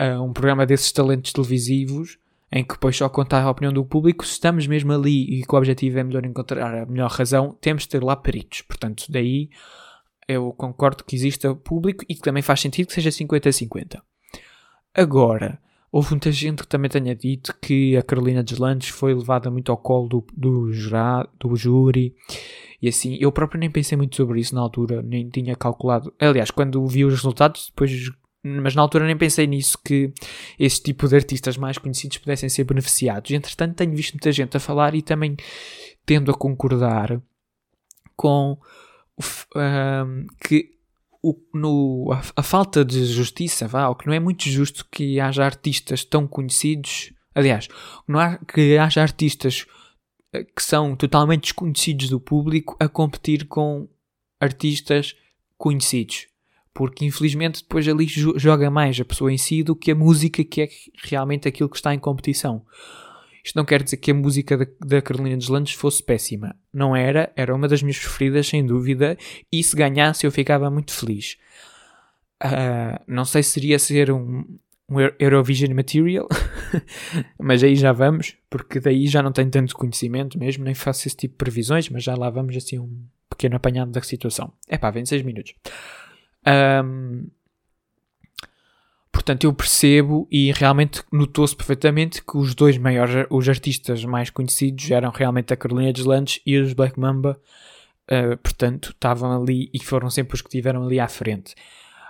[0.00, 2.18] uh, um programa desses talentos televisivos
[2.52, 5.52] em que depois só contar a opinião do público, se estamos mesmo ali e que
[5.52, 8.62] o objetivo é melhor encontrar a melhor razão, temos de ter lá peritos.
[8.62, 9.50] Portanto, daí
[10.28, 14.00] eu concordo que exista público e que também faz sentido que seja 50-50.
[14.94, 15.58] Agora,
[15.90, 19.78] houve muita gente que também tenha dito que a Carolina Deslandes foi levada muito ao
[19.78, 20.70] colo do, do,
[21.38, 22.14] do júri
[22.80, 23.16] e assim.
[23.20, 26.12] Eu próprio nem pensei muito sobre isso na altura, nem tinha calculado.
[26.18, 28.10] Aliás, quando vi os resultados, depois
[28.46, 30.12] mas na altura nem pensei nisso que
[30.58, 33.30] esse tipo de artistas mais conhecidos pudessem ser beneficiados.
[33.30, 35.34] Entretanto, tenho visto muita gente a falar e também
[36.04, 37.22] tendo a concordar
[38.14, 38.58] com
[39.56, 40.73] um, que
[41.30, 45.18] o, no, a, a, falta de justiça, vá, o que não é muito justo que
[45.18, 47.66] haja artistas tão conhecidos, aliás,
[48.06, 49.64] não há, que haja artistas
[50.34, 53.88] eh, que são totalmente desconhecidos do público a competir com
[54.38, 55.16] artistas
[55.56, 56.26] conhecidos
[56.74, 60.62] porque infelizmente depois ali joga mais a pessoa em si do que a música que
[60.62, 60.68] é
[61.04, 62.66] realmente aquilo que está em competição.
[63.44, 66.56] Isto não quer dizer que a música da, da Carolina dos Landes fosse péssima.
[66.72, 69.18] Não era, era uma das minhas preferidas, sem dúvida,
[69.52, 71.36] e se ganhasse eu ficava muito feliz.
[72.42, 74.44] Uh, não sei se seria ser um,
[74.88, 76.26] um Eurovision Material,
[77.38, 81.16] mas aí já vamos, porque daí já não tenho tanto conhecimento mesmo, nem faço esse
[81.16, 84.52] tipo de previsões, mas já lá vamos assim um pequeno apanhado da situação.
[84.68, 85.54] É pá, vem 6 minutos.
[86.46, 87.26] Um,
[89.14, 94.90] portanto, eu percebo e realmente notou-se perfeitamente que os dois maiores, os artistas mais conhecidos
[94.90, 97.40] eram realmente a Carolina Deslandes e os Black Mamba.
[98.10, 101.54] Uh, portanto, estavam ali e foram sempre os que estiveram ali à frente.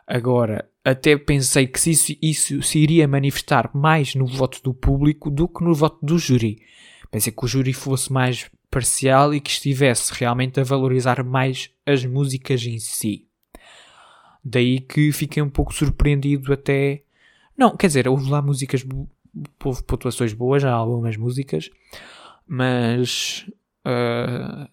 [0.07, 5.47] Agora, até pensei que isso, isso se iria manifestar mais no voto do público do
[5.47, 6.63] que no voto do júri.
[7.11, 12.05] Pensei que o júri fosse mais parcial e que estivesse realmente a valorizar mais as
[12.05, 13.27] músicas em si.
[14.45, 17.03] Daí que fiquei um pouco surpreendido até.
[17.57, 18.85] Não, quer dizer, houve lá músicas,
[19.65, 21.71] houve pontuações boas, há algumas músicas,
[22.47, 23.49] mas
[23.87, 24.69] uh,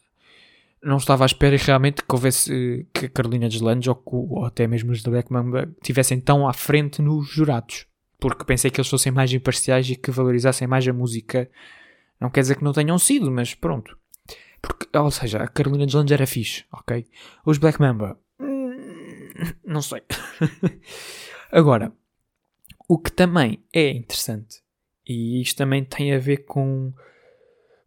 [0.84, 4.92] não estava à espera realmente que houvesse que a Carolina Deslandes ou, ou até mesmo
[4.92, 7.86] os da Black Mamba estivessem tão à frente nos jurados,
[8.20, 11.50] porque pensei que eles fossem mais imparciais e que valorizassem mais a música.
[12.20, 13.98] Não quer dizer que não tenham sido, mas pronto.
[14.62, 17.06] Porque, ou seja, a Carolina Deslandes era fixe, ok?
[17.46, 18.20] Os Black Mamba
[19.66, 20.02] não sei.
[21.52, 21.92] Agora,
[22.88, 24.62] o que também é interessante,
[25.08, 26.94] e isto também tem a ver com,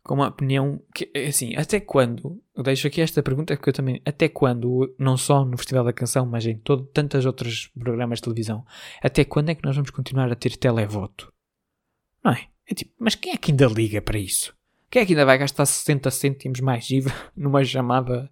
[0.03, 4.01] com uma opinião que, assim, até quando, eu deixo aqui esta pergunta porque eu também,
[4.05, 8.25] até quando, não só no Festival da Canção, mas em todo, tantos outros programas de
[8.25, 8.64] televisão,
[9.03, 11.33] até quando é que nós vamos continuar a ter televoto?
[12.23, 12.49] Não é?
[12.67, 14.55] É tipo, mas quem é que ainda liga para isso?
[14.90, 18.31] Quem é que ainda vai gastar 60 cêntimos mais IVA numa chamada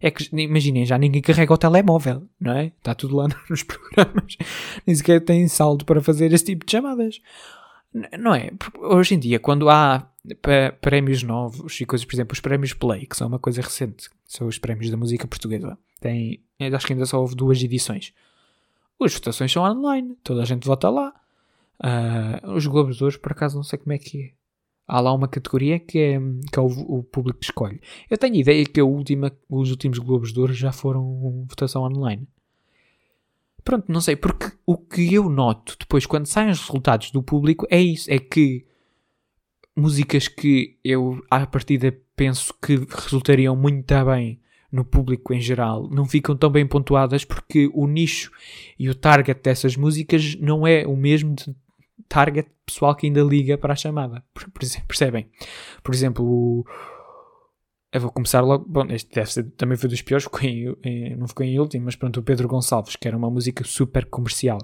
[0.00, 2.66] é que, imaginem, já ninguém carrega o telemóvel, não é?
[2.66, 4.36] Está tudo lá nos programas.
[4.86, 7.20] Nem sequer tem saldo para fazer esse tipo de chamadas.
[8.18, 8.50] Não é?
[8.78, 10.08] Hoje em dia, quando há
[10.80, 14.46] prémios novos e coisas, por exemplo, os prémios Play, que são uma coisa recente, são
[14.46, 15.76] os prémios da música portuguesa.
[16.00, 18.14] Tem, acho que ainda só houve duas edições.
[19.02, 21.12] As votações são online, toda a gente vota lá.
[21.78, 24.39] Uh, os Globos de hoje, por acaso, não sei como é que é
[24.90, 26.20] há lá uma categoria que é,
[26.52, 27.80] que é o, o, público que escolhe.
[28.10, 32.26] Eu tenho ideia que a última, os últimos Globos de Ouro já foram votação online.
[33.62, 37.66] Pronto, não sei, porque o que eu noto depois quando saem os resultados do público
[37.70, 38.66] é isso, é que
[39.76, 44.40] músicas que eu à partida penso que resultariam muito bem
[44.72, 48.30] no público em geral não ficam tão bem pontuadas porque o nicho
[48.78, 51.54] e o target dessas músicas não é o mesmo de
[52.08, 54.24] target pessoal que ainda liga para a chamada.
[54.86, 55.28] Percebem?
[55.82, 56.64] Por exemplo, o...
[57.92, 58.64] eu vou começar logo.
[58.68, 61.96] Bom, este deve ser, também foi dos piores, em, em, não ficou em último, mas
[61.96, 64.58] pronto, o Pedro Gonçalves, que era uma música super comercial,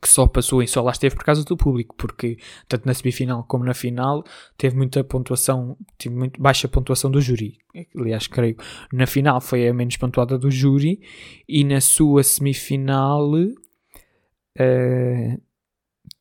[0.00, 3.42] que só passou e só lá esteve por causa do público, porque tanto na semifinal
[3.44, 4.22] como na final
[4.56, 7.58] teve muita pontuação, teve muito baixa pontuação do júri.
[7.96, 8.56] Aliás, creio,
[8.92, 11.00] na final foi a menos pontuada do júri
[11.48, 13.54] e na sua semifinal uh,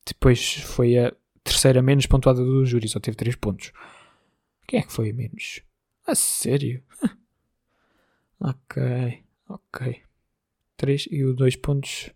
[0.08, 3.72] depois foi a terceira menos pontuada do júri, só teve 3 pontos.
[4.68, 5.62] Quem é que foi a menos?
[6.06, 6.84] A sério?
[8.40, 10.02] ok, ok.
[10.76, 12.12] 3 e o 2 pontos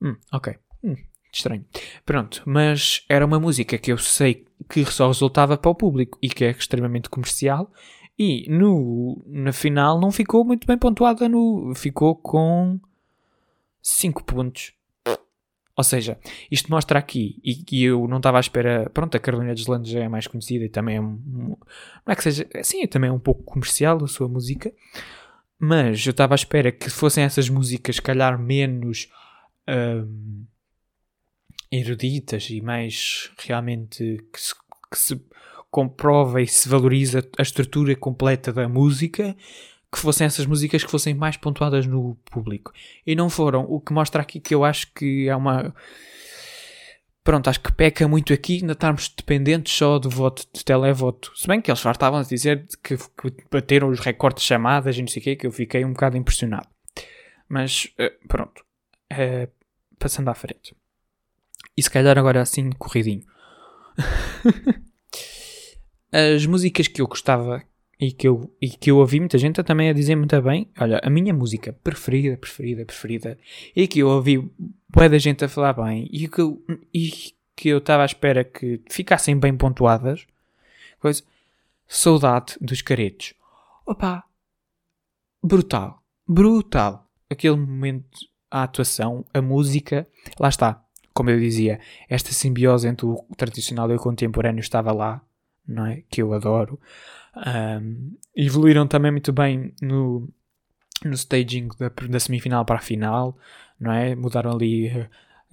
[0.00, 0.56] Hum, ok.
[0.84, 0.96] Hum,
[1.32, 1.64] estranho.
[2.04, 6.28] Pronto, mas era uma música que eu sei que só resultava para o público e
[6.28, 7.70] que é extremamente comercial.
[8.18, 11.28] E no, na final não ficou muito bem pontuada.
[11.28, 12.80] No, ficou com
[13.82, 14.72] 5 pontos.
[15.78, 16.18] Ou seja,
[16.50, 18.90] isto mostra aqui, e, e eu não estava à espera.
[18.92, 21.00] Pronto, a Carolina Deslandes já é mais conhecida e também é.
[21.00, 21.56] Um,
[22.04, 22.48] não é que seja.
[22.64, 24.72] Sim, também é um pouco comercial a sua música.
[25.56, 29.08] Mas eu estava à espera que fossem essas músicas, calhar menos
[29.68, 30.44] um,
[31.70, 34.54] eruditas e mais realmente que se,
[34.90, 35.20] que se
[35.70, 39.36] comprova e se valoriza a estrutura completa da música,
[39.90, 42.72] que fossem essas músicas que fossem mais pontuadas no público.
[43.06, 43.64] E não foram.
[43.64, 45.74] O que mostra aqui que eu acho que é uma.
[47.24, 51.32] Pronto, acho que peca muito aqui ainda estarmos dependentes só do voto de televoto.
[51.34, 55.00] Se bem que eles fartavam de dizer que, que, bateram os recordes de chamadas e
[55.00, 56.68] não sei o quê, que eu fiquei um bocado impressionado.
[57.48, 58.64] Mas, eh, pronto.
[59.12, 59.50] Uh,
[59.98, 60.74] passando à frente.
[61.76, 63.24] E se calhar agora assim, corridinho.
[66.10, 67.62] As músicas que eu gostava
[68.00, 70.70] e que eu, e que eu ouvi muita gente também a dizer muito bem.
[70.78, 73.38] Olha, a minha música preferida, preferida, preferida,
[73.74, 74.38] e que eu ouvi
[74.88, 76.62] boa da gente a falar bem e que eu,
[76.94, 80.26] e que eu estava à espera que ficassem bem pontuadas.
[81.00, 81.22] Coisa,
[81.86, 83.34] Saudade dos Caretos.
[83.84, 84.24] Opa!
[85.42, 86.02] Brutal.
[86.26, 87.04] Brutal.
[87.30, 90.06] Aquele momento a atuação, a música,
[90.38, 90.82] lá está.
[91.12, 95.20] Como eu dizia, esta simbiose entre o tradicional e o contemporâneo estava lá,
[95.68, 96.02] não é?
[96.10, 96.80] Que eu adoro.
[97.36, 100.28] Um, evoluíram também muito bem no,
[101.04, 103.36] no staging da, da semifinal para a final,
[103.78, 104.14] não é?
[104.14, 105.08] Mudaram ali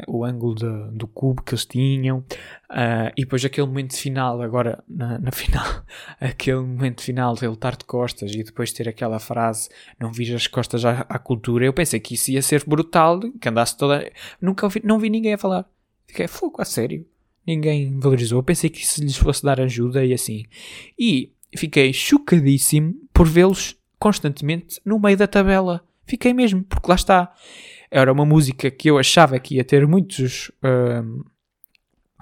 [0.08, 4.84] o ângulo de, do cubo que eles tinham, uh, e depois aquele momento final, agora
[4.88, 5.66] na, na, final,
[6.20, 10.42] aquele momento final de ele estar de costas e depois ter aquela frase: Não vijas
[10.42, 11.66] as costas à, à, cultura.
[11.66, 14.12] Eu pensei que isso ia ser brutal, que andasse toda.
[14.42, 15.66] Nunca não vi ninguém a falar.
[16.08, 17.06] Fiquei fogo, a sério.
[17.46, 18.40] Ninguém valorizou.
[18.40, 20.46] Eu pensei que isso lhes fosse dar ajuda e assim.
[20.98, 25.86] E fiquei chocadíssimo por vê-los constantemente no meio da tabela.
[26.06, 27.34] Fiquei mesmo, porque lá está
[27.90, 31.24] era uma música que eu achava que ia ter muitos um,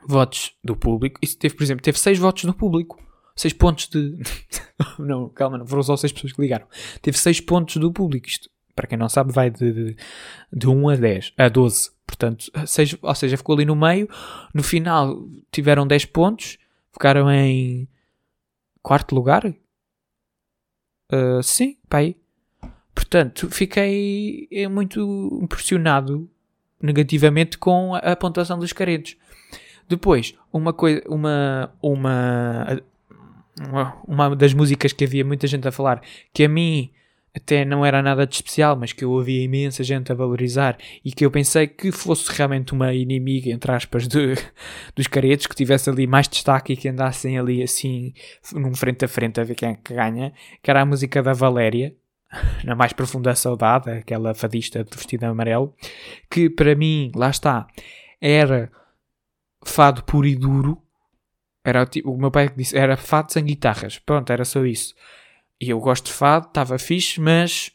[0.08, 1.20] votos do público.
[1.22, 3.02] Isso teve, por exemplo, teve 6 votos do público.
[3.36, 4.18] 6 pontos de.
[5.00, 6.68] não, calma, não foram só 6 pessoas que ligaram.
[7.02, 8.28] Teve 6 pontos do público.
[8.28, 9.98] Isto, para quem não sabe, vai de, de,
[10.52, 11.92] de 1 a 10, a 12.
[12.06, 14.10] Portanto, 6, ou seja, ficou ali no meio.
[14.54, 16.58] No final tiveram 10 pontos,
[16.92, 17.88] ficaram em
[18.82, 19.46] quarto lugar.
[21.12, 22.18] Uh, sim, pá aí.
[22.94, 26.30] Portanto, fiquei eh, muito impressionado
[26.80, 29.18] negativamente com a, pontuação dos caretos.
[29.88, 32.84] Depois, uma coisa, uma, uma,
[34.08, 36.92] uma das músicas que havia muita gente a falar, que a mim
[37.36, 41.12] até não era nada de especial, mas que eu ouvia imensa gente a valorizar e
[41.12, 44.36] que eu pensei que fosse realmente uma inimiga, entre aspas, de,
[44.96, 48.14] dos caretos, que tivesse ali mais destaque e que andassem ali assim,
[48.54, 51.34] num frente a frente a ver quem é que ganha, que era a música da
[51.34, 51.96] Valéria,
[52.64, 55.74] na mais profunda saudade, aquela fadista de vestido amarelo,
[56.30, 57.68] que para mim, lá está,
[58.22, 58.72] era
[59.66, 60.82] fado puro e duro.
[61.66, 63.98] Era, o meu pai disse, era fado sem guitarras.
[63.98, 64.94] Pronto, era só isso.
[65.64, 67.72] E eu gosto de fado, estava fixe, mas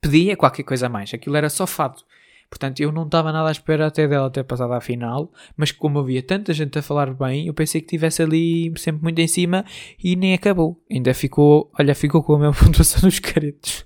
[0.00, 1.12] pedia qualquer coisa a mais.
[1.12, 2.02] Aquilo era só fado.
[2.48, 5.98] Portanto, eu não estava nada à espera até dela ter passado à final, mas como
[5.98, 9.66] havia tanta gente a falar bem, eu pensei que estivesse ali sempre muito em cima
[10.02, 10.82] e nem acabou.
[10.90, 13.84] Ainda ficou, olha, ficou com a mesma pontuação dos caretos.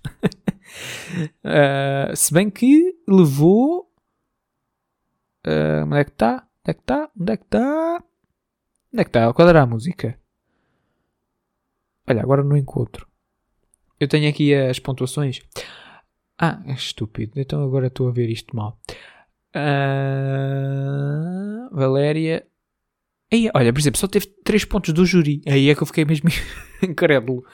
[1.44, 3.90] uh, se bem que levou.
[5.44, 6.46] Uh, onde é que está?
[6.62, 7.10] Onde é que está?
[7.18, 8.04] Onde é que está?
[8.92, 9.32] Onde é que está?
[9.32, 10.19] Qual era a música?
[12.10, 13.06] Olha, agora não encontro.
[14.00, 15.42] Eu tenho aqui as pontuações.
[16.36, 17.38] Ah, é estúpido.
[17.38, 18.80] Então agora estou a ver isto mal.
[19.54, 22.44] Uh, Valéria.
[23.54, 25.40] Olha, por exemplo, só teve 3 pontos do júri.
[25.46, 26.28] Aí é que eu fiquei mesmo
[26.82, 27.44] incrédulo.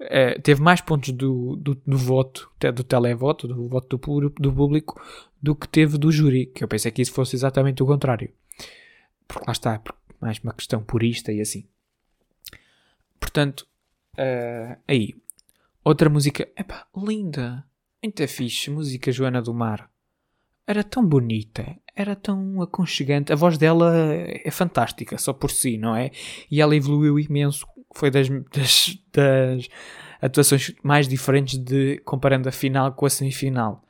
[0.00, 5.02] Uh, teve mais pontos do, do, do voto, do televoto, do voto do, do público,
[5.42, 6.46] do que teve do júri.
[6.46, 8.32] Que eu pensei que isso fosse exatamente o contrário.
[9.28, 9.82] Porque lá está,
[10.18, 11.68] mais uma questão purista e assim.
[13.20, 13.66] Portanto,
[14.18, 15.14] uh, aí.
[15.84, 16.48] Outra música.
[16.56, 17.64] Epá, linda.
[18.02, 19.88] Muito fixe, música Joana do Mar.
[20.66, 23.32] era tão bonita, era tão aconchegante.
[23.32, 26.10] A voz dela é fantástica, só por si, não é?
[26.50, 27.66] E ela evoluiu imenso.
[27.94, 29.68] Foi das, das, das
[30.20, 33.84] atuações mais diferentes de comparando a final com a semifinal.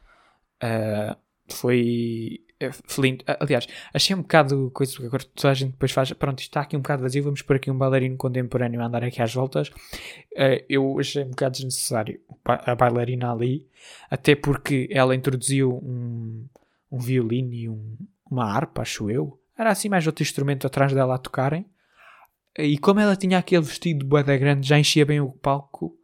[0.62, 1.16] Uh,
[1.48, 6.12] foi Flint, aliás, achei um bocado coisa que agora toda a gente depois faz.
[6.12, 9.20] Pronto, está aqui um bocado vazio, vamos pôr aqui um bailarino contemporâneo a andar aqui
[9.20, 9.68] às voltas.
[9.68, 13.66] Uh, eu achei um bocado desnecessário a bailarina ali,
[14.10, 16.46] até porque ela introduziu um,
[16.90, 17.96] um violino e um,
[18.30, 19.38] uma harpa, acho eu.
[19.58, 21.66] Era assim mais outro instrumento atrás dela a tocarem.
[22.58, 25.96] E como ela tinha aquele vestido boeda grande, já enchia bem o palco,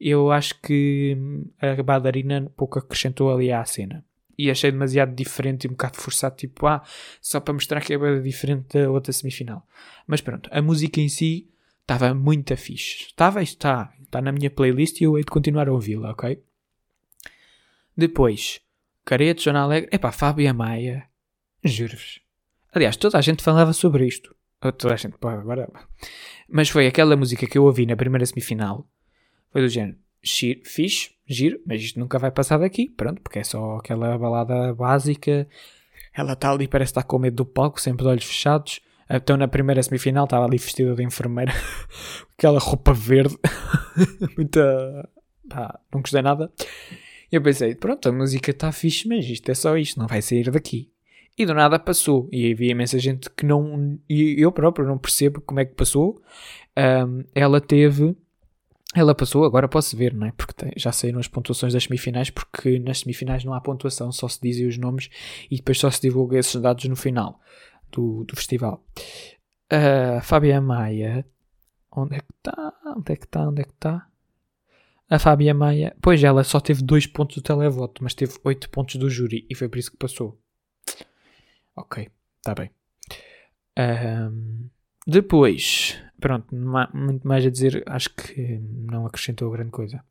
[0.00, 1.16] eu acho que
[1.60, 4.04] a bailarina pouco acrescentou ali à cena
[4.44, 6.82] e achei demasiado diferente e um bocado forçado, tipo, ah,
[7.20, 9.66] só para mostrar que é diferente da outra semifinal.
[10.06, 11.48] Mas pronto, a música em si
[11.80, 13.06] estava muito fixe.
[13.06, 13.92] Estava e está.
[14.02, 16.42] Está na minha playlist e eu hei de continuar a ouvi-la, ok?
[17.96, 18.60] Depois,
[19.04, 21.06] Careto, Joana Alegre, epá, Fábio Maia,
[21.62, 22.20] juro-vos.
[22.72, 24.34] Aliás, toda a gente falava sobre isto.
[24.60, 25.68] Toda a gente, pô, agora.
[26.48, 28.88] Mas foi aquela música que eu ouvi na primeira semifinal.
[29.52, 33.76] Foi do género fixe, giro, mas isto nunca vai passar daqui, pronto, porque é só
[33.76, 35.48] aquela balada básica.
[36.14, 38.80] Ela está ali, parece estar com medo do palco, sempre de olhos fechados.
[39.08, 41.52] Então na primeira semifinal estava ali vestida de enfermeira,
[42.38, 43.36] aquela roupa verde,
[44.36, 45.08] muita.
[45.48, 46.52] Pá, não gostei nada.
[47.30, 50.22] E eu pensei, pronto, a música está fixe, mas isto é só isto, não vai
[50.22, 50.90] sair daqui.
[51.38, 52.28] E do nada passou.
[52.30, 53.98] E havia imensa gente que não.
[54.08, 56.20] E eu próprio não percebo como é que passou.
[56.76, 58.16] Um, ela teve
[58.94, 60.32] ela passou, agora posso ver, não é?
[60.32, 64.40] Porque já saíram as pontuações das semifinais, porque nas semifinais não há pontuação, só se
[64.42, 65.08] dizem os nomes
[65.50, 67.40] e depois só se divulga esses dados no final
[67.92, 68.84] do, do festival.
[69.72, 71.24] Uh, Fábia Maia,
[71.92, 72.74] onde é que está?
[72.96, 73.48] Onde é que está?
[73.48, 74.06] Onde é que está?
[75.08, 78.96] A Fábia Maia, pois ela só teve 2 pontos do televoto, mas teve 8 pontos
[78.96, 80.40] do júri e foi por isso que passou.
[81.76, 82.70] Ok, está bem.
[83.78, 84.68] Um,
[85.06, 86.54] depois, pronto,
[86.94, 90.04] muito mais a dizer, acho que não acrescentou grande coisa.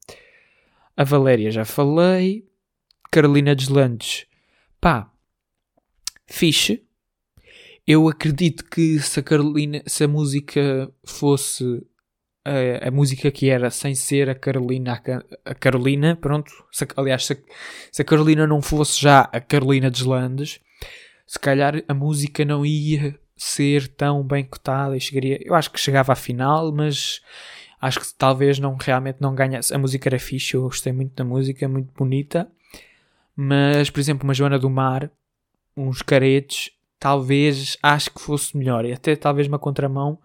[0.97, 2.47] A Valéria já falei.
[3.12, 4.28] Carolina Deslandes,
[4.80, 5.12] pá,
[6.28, 6.84] fixe.
[7.88, 11.84] Eu acredito que se a Carolina, se a música fosse
[12.45, 15.01] a, a música que era sem ser a Carolina,
[15.45, 17.38] a, a Carolina, pronto, se, aliás, se a,
[17.91, 20.60] se a Carolina não fosse já a Carolina Deslandes,
[21.26, 25.39] se calhar a música não ia ser tão bem cotada e chegaria.
[25.41, 27.21] Eu acho que chegava à final, mas
[27.81, 29.73] acho que talvez não realmente não ganhasse.
[29.73, 32.51] A música era fixe, eu gostei muito da música, muito bonita.
[33.35, 35.09] Mas, por exemplo, uma Joana do Mar,
[35.75, 38.83] uns caretes, talvez acho que fosse melhor.
[38.83, 40.19] E até talvez uma contramão,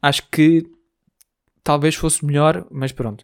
[0.00, 0.64] acho que
[1.62, 3.22] talvez fosse melhor, mas pronto.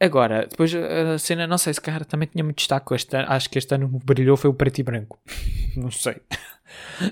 [0.00, 3.14] Agora, depois a cena, não sei se cara também tinha muito destaque este.
[3.14, 5.20] Acho que este ano brilhou foi o preto e branco.
[5.76, 6.20] não sei.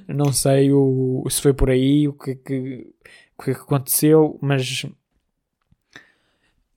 [0.07, 2.87] Não sei o, se foi por aí, o que, que,
[3.39, 4.85] o que aconteceu, mas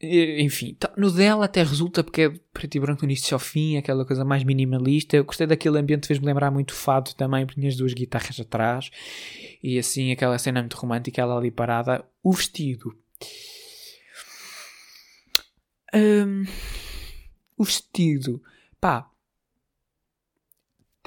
[0.01, 3.77] enfim, tá, no dela até resulta porque é preto e branco do início ao fim,
[3.77, 5.15] aquela coisa mais minimalista.
[5.15, 8.91] Eu gostei daquele ambiente, fez-me lembrar muito fado também, porque tinha as duas guitarras atrás
[9.63, 12.05] e assim aquela cena muito romântica, ela ali parada.
[12.21, 12.95] O vestido,
[15.93, 16.43] um,
[17.57, 18.41] o vestido,
[18.79, 19.09] pá,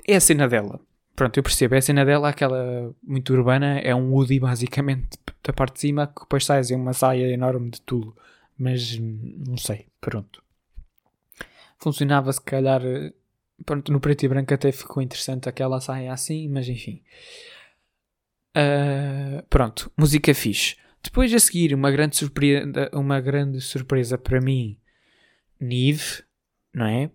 [0.07, 0.81] é a cena dela.
[1.19, 5.53] Pronto, eu percebo, é a cena dela, aquela muito urbana, é um Woody basicamente da
[5.53, 8.17] parte de cima, que depois sai em uma saia enorme de tudo.
[8.57, 10.41] Mas não sei, pronto.
[11.77, 12.81] Funcionava se calhar,
[13.67, 17.03] pronto, no preto e branco até ficou interessante aquela saia assim, mas enfim.
[18.57, 20.77] Uh, pronto, música fixe.
[21.03, 24.79] Depois a seguir, uma grande surpresa, uma grande surpresa para mim,
[25.59, 26.23] Nive,
[26.73, 27.11] não é?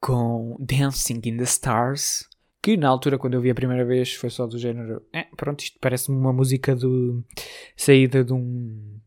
[0.00, 2.28] Com Dancing in the Stars
[2.62, 5.02] que na altura, quando eu vi a primeira vez, foi só do género.
[5.12, 7.24] É, pronto, isto parece-me uma música do.
[7.76, 8.98] saída de um.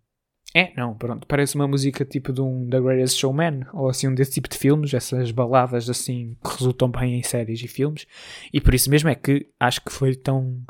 [0.56, 4.14] É, não, pronto, parece uma música tipo de um The Greatest Showman, ou assim, um
[4.14, 8.06] desse tipo de filmes, essas baladas assim que resultam bem em séries e filmes,
[8.54, 10.62] e por isso mesmo é que acho que foi tão,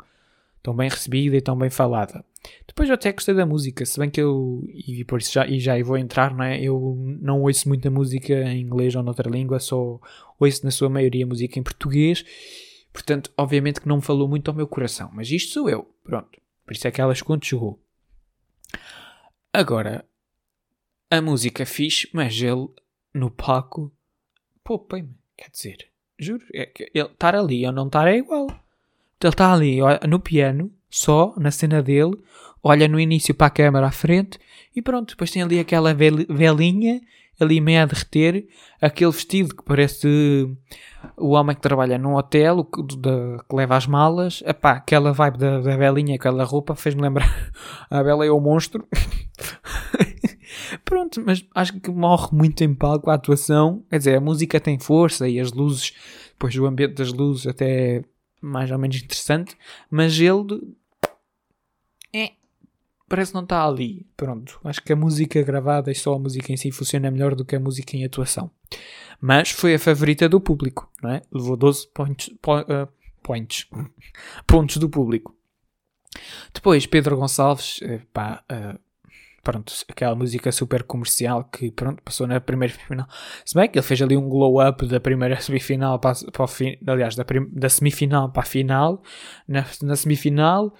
[0.62, 2.24] tão bem recebida e tão bem falada.
[2.66, 5.60] Depois eu até gostei da música, se bem que eu, e por isso já, e
[5.60, 6.60] já vou entrar, não é?
[6.62, 10.00] Eu não ouço muita música em inglês ou noutra língua, só
[10.40, 12.24] ouço na sua maioria música em português,
[12.94, 16.40] Portanto, obviamente que não falou muito ao meu coração, mas isto sou eu, pronto.
[16.64, 17.82] Por isso é que elas quando chegou.
[19.52, 20.04] Agora,
[21.10, 22.68] a música fixe, mas ele
[23.12, 23.92] no palco,
[24.62, 28.46] poupem-me, quer dizer, juro, é que ele estar ali ou não estar é igual.
[28.46, 29.78] Ele está ali
[30.08, 32.16] no piano, só na cena dele,
[32.62, 34.38] olha no início para a câmera à frente
[34.74, 37.00] e pronto, depois tem ali aquela velhinha
[37.40, 38.46] ali meio a derreter,
[38.80, 40.48] aquele vestido que parece
[41.16, 45.12] o homem que trabalha num hotel, o que, da- que leva as malas, epá, aquela
[45.12, 47.52] vibe da, da Belinha, aquela roupa, fez-me lembrar
[47.90, 48.86] a Bela e o Monstro.
[50.84, 53.84] Pronto, mas acho que morre muito em palco a atuação.
[53.90, 55.92] Quer dizer, a música tem força e as luzes,
[56.32, 58.02] depois o ambiente das luzes até é
[58.40, 59.56] mais ou menos interessante,
[59.90, 60.60] mas ele é,
[63.08, 64.06] parece que não está ali.
[64.16, 67.44] Pronto, acho que a música gravada e só a música em si funciona melhor do
[67.44, 68.50] que a música em atuação.
[69.20, 71.22] Mas foi a favorita do público, não é?
[71.32, 72.88] Levou 12 points, po- eh,
[73.22, 73.66] points,
[74.46, 75.34] pontos do público.
[76.52, 78.76] Depois, Pedro Gonçalves, eh, pá, eh,
[79.42, 83.06] pronto, aquela música super comercial que, pronto, passou na primeira final.
[83.44, 86.46] Se bem que ele fez ali um glow up da primeira semifinal para, para o
[86.46, 89.02] fim, aliás, da, prim- da semifinal para a final.
[89.48, 90.74] Na, na semifinal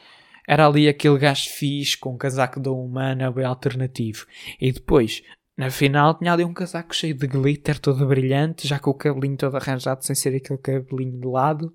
[0.47, 4.27] era ali aquele gajo fixe com um casaco da humana bem alternativo.
[4.61, 5.23] E depois,
[5.57, 9.37] na final, tinha ali um casaco cheio de glitter, todo brilhante, já com o cabelinho
[9.37, 11.73] todo arranjado, sem ser aquele cabelinho de lado.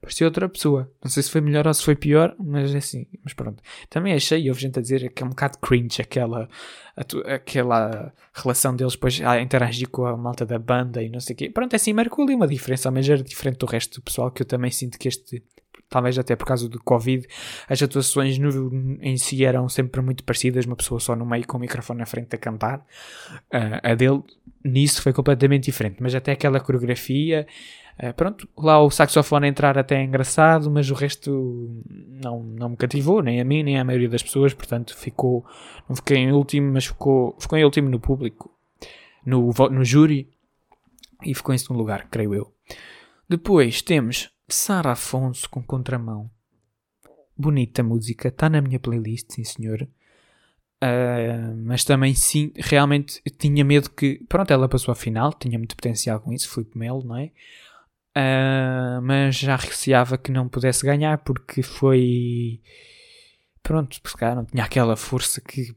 [0.00, 0.90] Parecia outra pessoa.
[1.02, 3.06] Não sei se foi melhor ou se foi pior, mas é assim.
[3.22, 3.62] Mas pronto.
[3.88, 6.46] Também achei, houve gente a dizer que é um bocado cringe aquela,
[6.94, 11.32] atu- aquela relação deles depois a interagir com a malta da banda e não sei
[11.32, 11.48] o quê.
[11.48, 14.42] Pronto, é assim, marcou ali uma diferença, mas era diferente do resto do pessoal, que
[14.42, 15.42] eu também sinto que este,
[15.88, 17.26] talvez até por causa do Covid,
[17.68, 21.56] as atuações no- em si eram sempre muito parecidas, uma pessoa só no meio com
[21.56, 22.84] o microfone na frente a cantar.
[23.52, 24.22] Ah, a dele,
[24.64, 27.46] nisso, foi completamente diferente, mas até aquela coreografia.
[27.98, 32.76] ah, pronto, lá o saxofone entrar até é engraçado, mas o resto não, não me
[32.76, 35.44] cativou, nem a mim, nem a maioria das pessoas, portanto ficou,
[35.88, 38.50] não fiquei em último, mas ficou, ficou em último no público,
[39.24, 40.28] no, no júri,
[41.24, 42.52] e ficou em segundo lugar, creio eu.
[43.28, 46.30] Depois temos Sara Afonso com Contramão.
[47.36, 49.88] Bonita música, está na minha playlist, sim senhor.
[50.80, 54.22] Ah, mas também sim, realmente tinha medo que.
[54.28, 57.30] Pronto, ela passou à final, tinha muito potencial com isso, Filipe Melo, não é?
[58.14, 62.60] Ah, mas já receava que não pudesse ganhar porque foi.
[63.62, 65.74] Pronto, calhar não tinha aquela força que,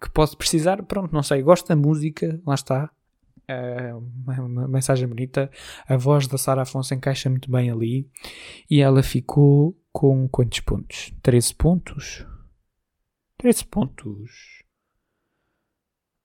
[0.00, 0.82] que pode precisar.
[0.82, 2.90] Pronto, não sei, gosto da música, lá está.
[3.52, 3.96] Ah,
[4.38, 5.50] uma, mensagem bonita.
[5.86, 8.10] A voz da Sara Afonso encaixa muito bem ali.
[8.70, 11.12] E ela ficou com quantos pontos?
[11.22, 12.26] 13 pontos?
[13.38, 14.62] 13 pontos.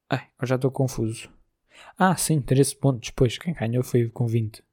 [0.10, 1.30] Ai, eu já estou confuso.
[1.98, 3.10] Ah, sim, 13 pontos.
[3.10, 4.64] Pois, quem ganhou foi com 20.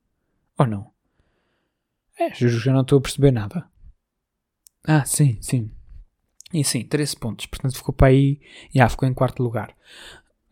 [0.58, 0.92] Ou não?
[2.18, 3.68] É, juro que já não estou a perceber nada.
[4.86, 5.70] Ah, sim, sim.
[6.52, 7.46] E sim, 13 pontos.
[7.46, 8.40] Portanto, ficou para aí.
[8.72, 9.74] Já, ficou em quarto lugar.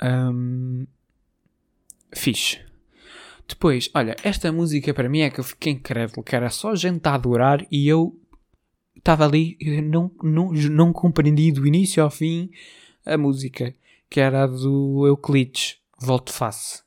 [0.00, 0.86] Ahm,
[2.12, 2.60] fixe.
[3.48, 7.06] Depois, olha, esta música para mim é que eu fiquei incrédulo, que era só gente
[7.06, 8.18] a adorar e eu
[8.96, 12.50] estava ali, não, não, não compreendi do início ao fim
[13.04, 13.74] a música,
[14.08, 16.82] que era a do Euclides, Volte Face.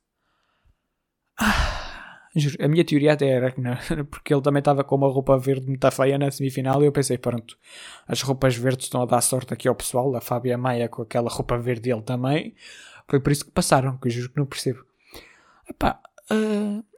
[1.38, 3.76] Ah, juro, a minha teoria até era que não,
[4.10, 7.18] porque ele também estava com uma roupa verde muito feia na semifinal e eu pensei,
[7.18, 7.58] pronto,
[8.08, 11.30] as roupas verdes estão a dar sorte aqui ao pessoal, a Fábia Maia com aquela
[11.30, 12.56] roupa verde dele também,
[13.08, 14.86] foi por isso que passaram, que eu juro que não percebo.
[15.70, 16.00] Epá,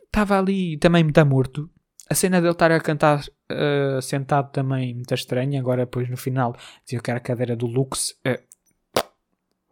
[0.05, 1.69] estava ali também muito morto.
[2.09, 5.59] A cena dele estar a cantar ah, sentado também muito estranha.
[5.59, 8.19] Agora, depois no final, dizia que era a cadeira do Lux.
[8.25, 8.41] Eh,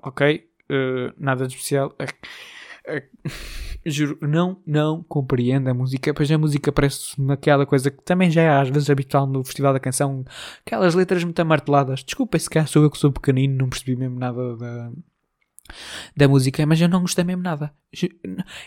[0.04, 0.50] ok,
[1.18, 1.96] nada de especial.
[3.88, 6.14] Juro, não, não compreendo a música.
[6.14, 9.74] Pois a música parece naquela coisa que também já é às vezes habitual no Festival
[9.74, 10.26] da Canção.
[10.66, 12.04] Aquelas letras muito amarteladas.
[12.04, 14.92] Desculpa se calhar sou eu que sou pequenino, não percebi mesmo nada da,
[16.16, 17.74] da música, mas eu não gostei mesmo nada.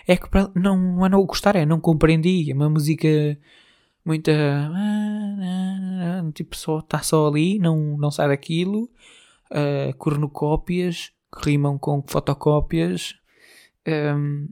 [0.07, 2.51] É que pra- não, não é não gostar, é não compreendi.
[2.51, 3.09] É uma música
[4.05, 4.33] muita.
[6.35, 8.91] Tipo, só está só ali, não, não sai daquilo.
[9.51, 13.15] Uh, cornucópias que rimam com fotocópias.
[13.87, 14.49] Um,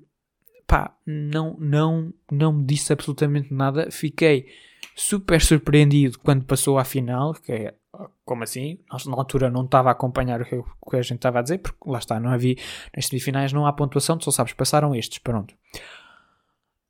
[0.66, 3.90] pá, não, não, não me disse absolutamente nada.
[3.90, 4.46] Fiquei
[4.94, 7.74] super surpreendido quando passou à final, que é
[8.24, 8.78] como assim?
[9.06, 11.58] Na altura não estava a acompanhar o que, o que a gente estava a dizer,
[11.58, 12.56] porque lá está, não havia
[12.94, 15.54] nas semifinais não há pontuação, tu só sabes, passaram estes, pronto.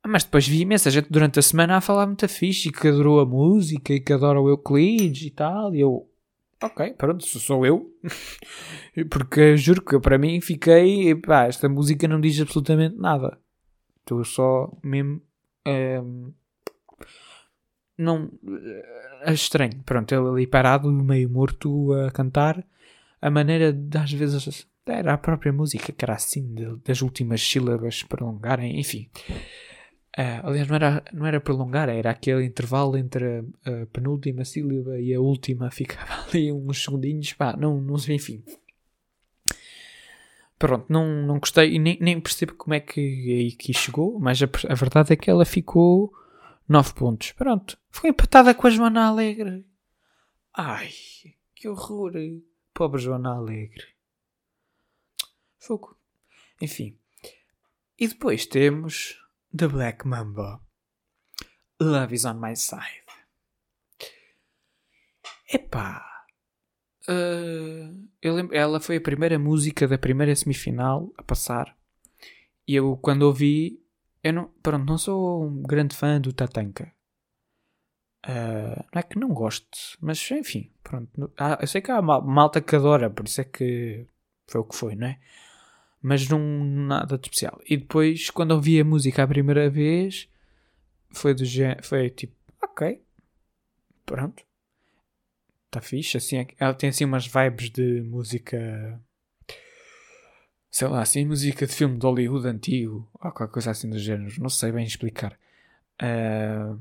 [0.05, 3.19] Mas depois vi imensa gente durante a semana a falar muito fixe e que adorou
[3.19, 6.09] a música e que adora o Euclides e tal, e eu,
[6.63, 7.91] ok, pronto, sou- eu,
[9.09, 13.37] porque juro que eu, para mim fiquei, pá, esta música não diz absolutamente nada,
[13.99, 15.21] estou só mesmo.
[15.65, 16.31] ehm,
[17.97, 18.29] não
[19.21, 22.63] é estranho, pronto, ele ali parado, meio morto a cantar,
[23.21, 27.41] a maneira de às vezes era a própria música que era assim, de- das últimas
[27.41, 29.09] sílabas prolongarem, enfim.
[30.15, 33.23] Ah, aliás, não era, não era prolongar, era aquele intervalo entre
[33.65, 38.15] a, a penúltima sílaba e a última, ficava ali uns segundinhos, pá, não, não sei,
[38.15, 38.43] enfim.
[40.57, 44.41] pronto, não, não gostei e nem, nem percebo como é que aí que chegou, mas
[44.41, 46.11] a, a verdade é que ela ficou
[46.67, 47.31] 9 pontos.
[47.31, 49.65] Pronto, foi empatada com a Joana Alegre.
[50.53, 50.91] Ai,
[51.55, 52.13] que horror.
[52.73, 53.87] Pobre Joana Alegre.
[55.57, 55.97] Fogo.
[56.61, 56.97] Enfim.
[57.97, 59.19] E depois temos
[59.55, 60.61] The Black Mamba.
[61.79, 63.03] Love is on my side.
[65.51, 66.25] Epá.
[67.07, 71.77] Uh, eu lembro, ela foi a primeira música da primeira semifinal a passar.
[72.67, 73.81] E eu, quando ouvi,
[74.27, 76.91] eu não, pronto, não sou um grande fã do Tatanka.
[78.25, 81.31] Uh, não é que não gosto, mas enfim, pronto.
[81.61, 84.05] Eu sei que há malta que adora, por isso é que
[84.47, 85.19] foi o que foi, não é?
[86.01, 87.59] Mas não nada de especial.
[87.65, 90.29] E depois, quando ouvi a música a primeira vez,
[91.11, 91.43] foi do
[91.83, 93.01] foi tipo, ok,
[94.05, 94.43] pronto,
[95.67, 96.17] está fixe.
[96.17, 99.01] Assim, ela tem assim umas vibes de música,
[100.77, 104.31] sei lá, assim, música de filme de Hollywood antigo, ou qualquer coisa assim do género,
[104.39, 105.35] não sei bem explicar.
[105.99, 106.79] Uh,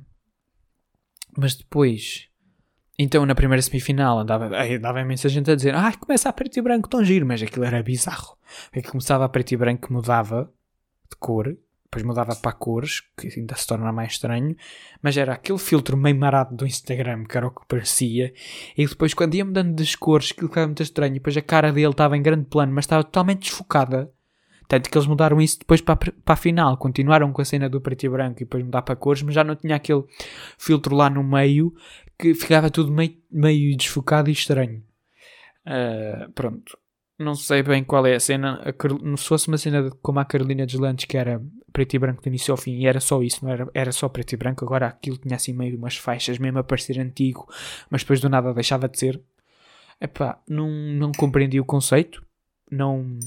[1.34, 2.28] mas depois,
[2.99, 6.61] então na primeira semifinal andava, andava imensa gente a dizer: Ah, começa a preto e
[6.61, 8.36] branco tão giro, mas aquilo era bizarro.
[8.70, 10.53] É que começava a preto e branco, mudava
[11.11, 11.57] de cor,
[11.87, 14.57] depois mudava para cores, que ainda se torna mais estranho,
[15.01, 18.32] mas era aquele filtro meio marado do Instagram, que era o que parecia,
[18.76, 21.72] e depois quando ia mudando das cores, aquilo ficava muito estranho, e depois a cara
[21.72, 24.12] dele estava em grande plano, mas estava totalmente desfocada.
[24.68, 27.80] Tanto que eles mudaram isso depois para, para a final, continuaram com a cena do
[27.80, 30.03] preto e branco e depois mudar para cores, mas já não tinha aquele
[30.59, 31.72] filtro lá no meio
[32.18, 34.82] que ficava tudo meio, meio desfocado e estranho.
[35.64, 36.76] Uh, pronto
[37.19, 38.61] não sei bem qual é a cena.
[38.62, 41.43] A se fosse uma cena como a Carolina Deslandes, que era
[41.73, 44.09] preto e branco do início ao fim, e era só isso, não era, era só
[44.09, 47.47] preto e branco, agora aquilo tinha assim meio umas faixas, mesmo a parecer antigo,
[47.91, 49.21] mas depois do nada deixava de ser.
[50.01, 52.25] Epá, não, não compreendi o conceito,
[52.71, 53.19] não,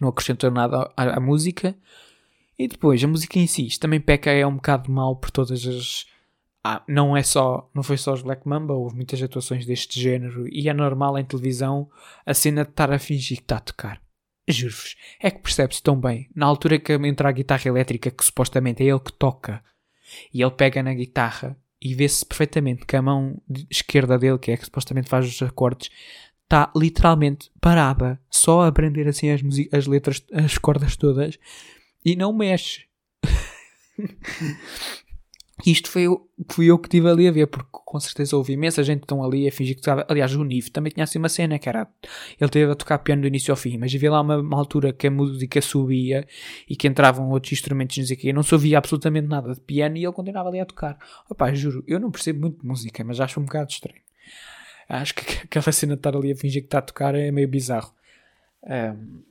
[0.00, 1.76] não acrescentou nada à, à música.
[2.58, 6.06] E depois, a música em si, também peca é um bocado mal por todas as
[6.62, 10.46] ah, não é só, não foi só os Black Mamba, houve muitas atuações deste género
[10.48, 11.90] e é normal em televisão
[12.24, 14.02] a cena de estar a fingir que está a tocar.
[14.48, 16.28] Juro-vos, é que percebe-se tão bem.
[16.34, 19.62] Na altura que entra a guitarra elétrica, que supostamente é ele que toca,
[20.34, 23.40] e ele pega na guitarra e vê-se perfeitamente que a mão
[23.70, 25.90] esquerda dele, que é que supostamente faz os acordes,
[26.42, 29.40] está literalmente parada, só a aprender assim as,
[29.72, 31.38] as letras, as cordas todas,
[32.04, 32.86] e não mexe.
[35.66, 36.06] Isto foi
[36.48, 39.48] fui eu que estive ali a ver, porque com certeza houve imensa gente estão ali
[39.48, 40.06] a fingir que estava.
[40.08, 41.88] Aliás, o Nive também tinha assim uma cena que era.
[42.40, 44.92] Ele teve a tocar piano do início ao fim, mas havia lá uma, uma altura
[44.92, 46.26] que a música subia
[46.68, 48.32] e que entravam outros instrumentos, não sei o quê.
[48.32, 50.98] não se ouvia absolutamente nada de piano e ele continuava ali a tocar.
[51.28, 54.00] Opá, juro, eu não percebo muito de música, mas acho um bocado estranho.
[54.88, 57.48] Acho que aquela cena de estar ali a fingir que está a tocar é meio
[57.48, 57.92] bizarro.
[58.62, 59.29] Um,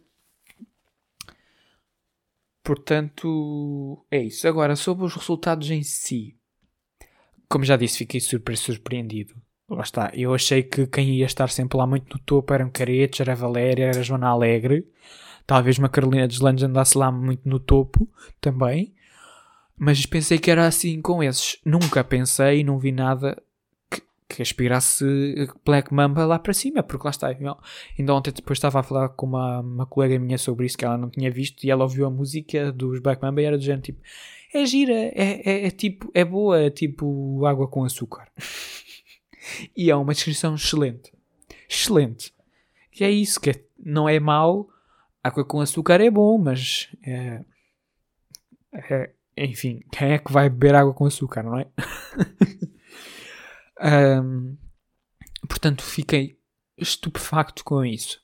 [2.70, 4.48] Portanto, é isso.
[4.48, 6.38] Agora, sobre os resultados em si,
[7.48, 9.34] como já disse, fiquei super surpreendido.
[9.68, 10.12] Lá está.
[10.14, 13.86] Eu achei que quem ia estar sempre lá muito no topo eram Caretes, era Valéria,
[13.86, 14.88] era Joana Alegre.
[15.48, 18.08] Talvez uma Carolina Deslandes andasse lá muito no topo
[18.40, 18.94] também.
[19.76, 21.60] Mas pensei que era assim com esses.
[21.66, 23.42] Nunca pensei, não vi nada
[24.30, 25.04] que aspirasse
[25.66, 27.28] Black Mamba lá para cima, porque lá está.
[27.28, 30.98] Ainda ontem depois estava a falar com uma, uma colega minha sobre isso que ela
[30.98, 33.82] não tinha visto e ela ouviu a música dos Black Mamba e era do género
[33.82, 34.02] tipo:
[34.54, 38.32] é gira, é, é, é tipo, é boa, é tipo água com açúcar.
[39.76, 41.12] e é uma descrição excelente.
[41.68, 42.32] Excelente.
[43.00, 44.70] E é isso que é, não é mau,
[45.24, 47.44] água com açúcar é bom, mas é,
[48.74, 51.68] é, enfim, quem é que vai beber água com açúcar, não é?
[53.82, 54.58] Um,
[55.48, 56.38] portanto, fiquei
[56.78, 58.22] estupefacto com isso.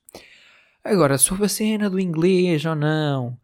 [0.84, 3.38] Agora, sobre a cena do inglês ou não.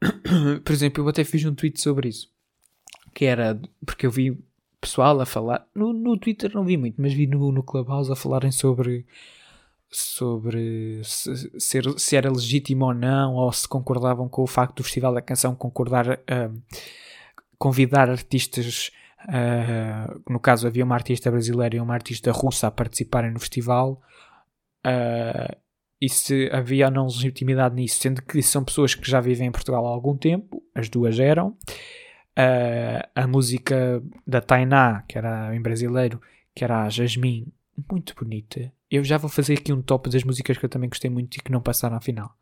[0.64, 2.30] Por exemplo, eu até fiz um tweet sobre isso.
[3.14, 3.60] Que era.
[3.84, 4.38] Porque eu vi
[4.80, 5.66] pessoal a falar.
[5.74, 9.06] No, no Twitter não vi muito, mas vi no, no Clubhouse a falarem sobre.
[9.90, 11.50] Sobre se,
[11.96, 15.54] se, era legítimo ou não, ou se concordavam com o facto do Festival da Canção
[15.54, 16.20] concordar.
[16.30, 16.60] Um,
[17.58, 18.90] convidar artistas
[19.26, 24.00] Uh, no caso, havia uma artista brasileira e uma artista russa a participarem no festival.
[24.86, 25.56] Uh,
[26.00, 29.52] e se havia ou não legitimidade nisso, sendo que são pessoas que já vivem em
[29.52, 31.56] Portugal há algum tempo, as duas eram.
[32.38, 36.20] Uh, a música da Tainá, que era em brasileiro,
[36.54, 37.52] que era a Jasmine,
[37.90, 38.72] muito bonita.
[38.88, 41.40] Eu já vou fazer aqui um top das músicas que eu também gostei muito e
[41.40, 42.32] que não passaram à final.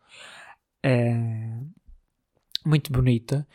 [0.84, 1.66] Uh,
[2.64, 3.46] muito bonita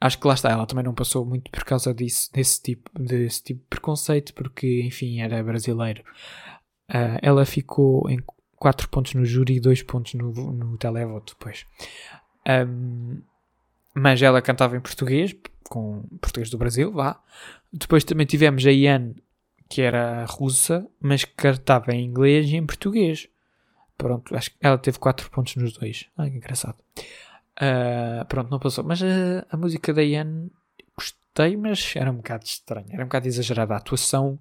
[0.00, 3.42] acho que lá está, ela também não passou muito por causa disso, desse tipo, desse
[3.42, 6.02] tipo de preconceito, porque, enfim, era brasileiro.
[6.88, 8.20] Uh, ela ficou em
[8.56, 11.66] 4 pontos no júri e 2 pontos no, no televoto depois.
[12.48, 13.22] Um,
[13.94, 17.20] mas ela cantava em português, com português do Brasil, vá.
[17.72, 19.14] Depois também tivemos a Ian,
[19.68, 23.28] que era russa, mas que cantava em inglês e em português.
[23.96, 26.06] Pronto, acho que ela teve 4 pontos nos dois.
[26.16, 26.76] Ai, que engraçado.
[27.60, 28.84] Uh, pronto, não passou.
[28.84, 30.48] Mas a, a música da Ian
[30.96, 32.88] gostei, mas era um bocado estranha.
[32.92, 33.74] Era um bocado exagerada.
[33.74, 34.38] A atuação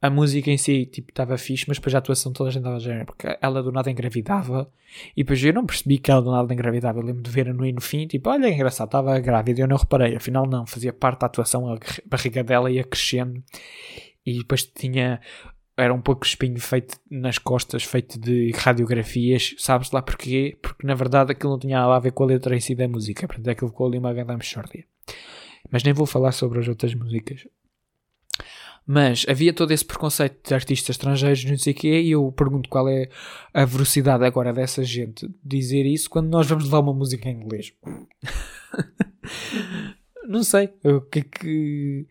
[0.00, 2.76] a música em si, tipo, estava fixe, mas depois a atuação toda a gente estava
[2.76, 4.70] a género, porque ela do nada engravidava,
[5.16, 7.66] e depois eu não percebi que ela do nada engravidava, eu lembro de ver no
[7.66, 11.20] no fim, tipo, olha, é engraçado, estava grávida, eu não reparei, afinal não, fazia parte
[11.20, 13.42] da atuação, a barriga dela ia crescendo,
[14.24, 15.20] e depois tinha,
[15.76, 20.56] era um pouco espinho feito nas costas, feito de radiografias, sabes lá porquê?
[20.62, 22.88] Porque na verdade aquilo não tinha nada a ver com a letra em si da
[22.88, 24.86] música, portanto aquilo ficou ali uma grande mexórdia.
[25.70, 27.46] Mas nem vou falar sobre as outras músicas.
[28.86, 32.70] Mas havia todo esse preconceito de artistas estrangeiros, não sei o quê, e eu pergunto
[32.70, 33.08] qual é
[33.52, 37.72] a velocidade agora dessa gente dizer isso quando nós vamos levar uma música em inglês.
[40.28, 42.06] não sei o que é que.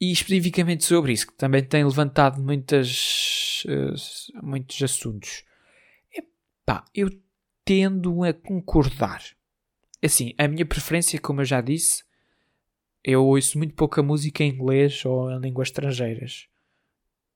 [0.00, 5.44] E especificamente sobre isso, que também tem levantado muitas, uh, muitos assuntos.
[6.12, 7.10] Epá, eu
[7.64, 9.22] tendo a concordar.
[10.02, 12.02] Assim, a minha preferência, como eu já disse,
[13.04, 16.48] eu ouço muito pouca música em inglês ou em línguas estrangeiras.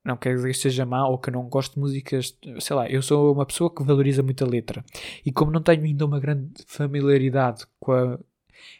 [0.04, 2.36] Não quer dizer que seja má ou que não gosto de músicas.
[2.60, 4.84] Sei lá, eu sou uma pessoa que valoriza muito a letra.
[5.24, 8.18] E como não tenho ainda uma grande familiaridade com a.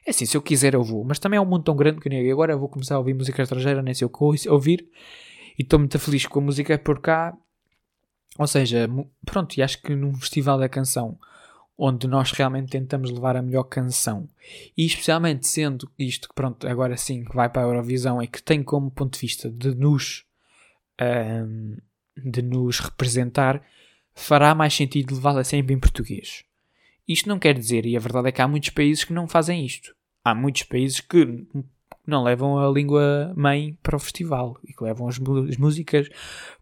[0.06, 1.04] É assim, se eu quiser eu vou.
[1.04, 3.14] Mas também é um mundo tão grande que nem agora eu vou começar a ouvir
[3.14, 4.88] música estrangeira, nem sei o que ouvir.
[5.58, 7.36] E estou muito feliz com a música por cá.
[8.38, 8.88] Ou seja,
[9.24, 11.18] pronto, e acho que num festival da canção
[11.76, 14.28] onde nós realmente tentamos levar a melhor canção.
[14.76, 18.42] E especialmente sendo isto que, pronto, agora sim que vai para a Eurovisão e que
[18.42, 20.24] tem como ponto de vista de nos,
[21.00, 21.76] um,
[22.16, 23.62] de nos representar,
[24.14, 26.44] fará mais sentido levá-la sempre em português.
[27.06, 29.64] Isto não quer dizer, e a verdade é que há muitos países que não fazem
[29.64, 29.94] isto.
[30.24, 31.46] Há muitos países que
[32.06, 35.16] não levam a língua mãe para o festival e que levam as,
[35.48, 36.08] as músicas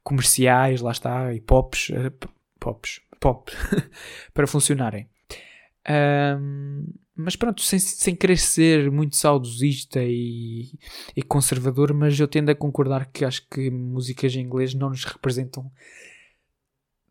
[0.02, 2.28] comerciais, lá está, e pops, uh,
[2.58, 3.52] pops, pop
[4.34, 5.08] para funcionarem.
[5.88, 10.72] Um, mas pronto, sem, sem querer ser muito saudosista e,
[11.14, 15.04] e, conservador, mas eu tendo a concordar que acho que músicas em inglês não nos
[15.04, 15.70] representam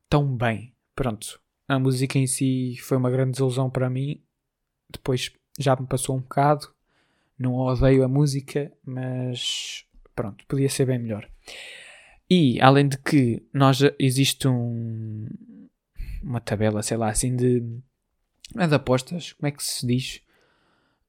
[0.09, 0.73] tão bem.
[0.95, 1.40] Pronto,
[1.71, 4.21] a música em si foi uma grande desilusão para mim.
[4.89, 6.67] Depois já me passou um bocado.
[7.39, 11.29] Não odeio a música, mas pronto, podia ser bem melhor.
[12.29, 15.29] E além de que nós existe um,
[16.21, 17.63] uma tabela, sei lá, assim de.
[18.57, 20.21] É de apostas, como é que se diz?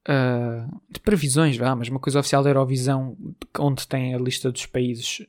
[0.09, 3.17] Uh, de previsões, vá, mas uma coisa oficial da Eurovisão,
[3.59, 5.27] onde tem a lista dos países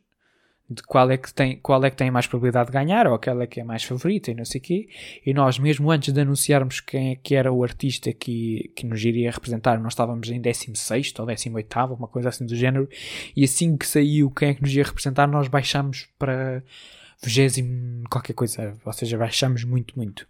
[0.69, 3.45] de qual é que tem, qual é que tem mais probabilidade de ganhar, ou aquela
[3.45, 4.89] que é mais favorita e não sei quê.
[5.25, 9.03] E nós, mesmo antes de anunciarmos quem é que era o artista que, que nos
[9.03, 12.87] iria representar, nós estávamos em 16 ou 18, uma coisa assim do género,
[13.35, 16.63] e assim que saiu quem é que nos ia representar, nós baixámos para
[17.21, 20.27] vigésimo qualquer coisa, ou seja, baixamos muito, muito.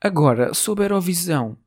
[0.00, 1.58] Agora, sobre a Eurovisão,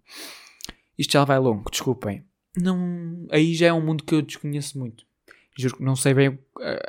[0.98, 2.24] isto já vai longo, desculpem.
[2.56, 5.06] Não, aí já é um mundo que eu desconheço muito.
[5.56, 6.40] Juro que não sei bem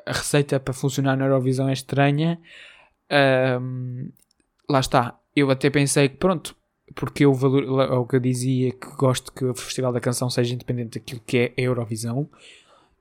[0.06, 2.40] a receita para funcionar na Eurovisão é estranha.
[3.60, 4.10] Um,
[4.68, 5.18] lá está.
[5.34, 6.56] Eu até pensei que, pronto,
[6.94, 10.54] porque eu valor, o que eu dizia que gosto que o Festival da Canção seja
[10.54, 12.28] independente daquilo que é a Eurovisão.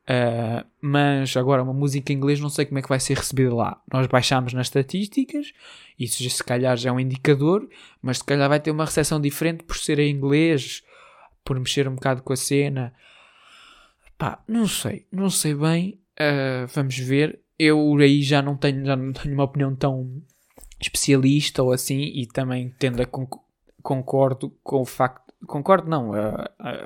[0.04, 3.56] Uh, mas agora uma música em inglês não sei como é que vai ser recebida
[3.56, 3.82] lá.
[3.92, 5.54] Nós baixamos nas estatísticas,
[5.98, 7.70] isso já, se calhar já é um indicador,
[8.02, 10.84] mas se calhar vai ter uma recepção diferente por ser em inglês,
[11.46, 12.94] por mexer um bocado com a cena.
[14.24, 16.00] Pá, não sei, não sei bem.
[16.14, 17.42] Uh, vamos ver.
[17.60, 20.24] Eu aí já não tenho, já não tenho uma opinião tão
[20.80, 23.06] especialista ou assim, e também tendo a
[23.82, 26.12] concordo com o facto concordo, não,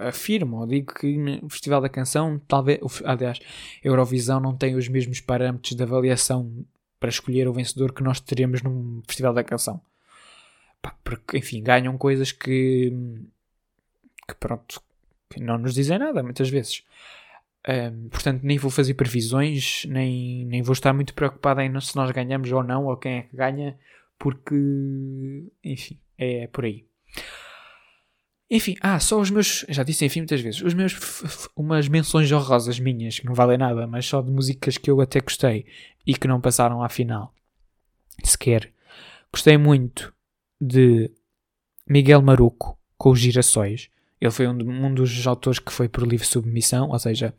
[0.07, 3.39] afirmo, digo que no Festival da Canção, talvez, aliás,
[3.85, 6.65] a Eurovisão não tem os mesmos parâmetros de avaliação
[6.99, 9.79] para escolher o vencedor que nós teremos no Festival da Canção.
[10.81, 12.91] Pá, porque, enfim, ganham coisas que,
[14.27, 14.81] que pronto,
[15.29, 16.83] que não nos dizem nada, muitas vezes.
[17.67, 22.09] Um, portanto, nem vou fazer previsões, nem, nem vou estar muito preocupado em se nós
[22.11, 23.77] ganhamos ou não, ou quem é que ganha,
[24.17, 24.55] porque,
[25.63, 26.85] enfim, é por aí.
[28.49, 29.65] Enfim, ah, só os meus.
[29.67, 30.61] Já disse enfim muitas vezes.
[30.61, 30.95] Os meus.
[31.55, 35.19] Umas menções honrosas minhas, que não valem nada, mas só de músicas que eu até
[35.19, 35.65] gostei
[36.05, 37.33] e que não passaram à final.
[38.23, 38.71] Sequer.
[39.31, 40.13] Gostei muito
[40.59, 41.11] de
[41.85, 43.89] Miguel Maruco com os Girassóis.
[44.19, 47.33] Ele foi um, um dos autores que foi por livre submissão, ou seja,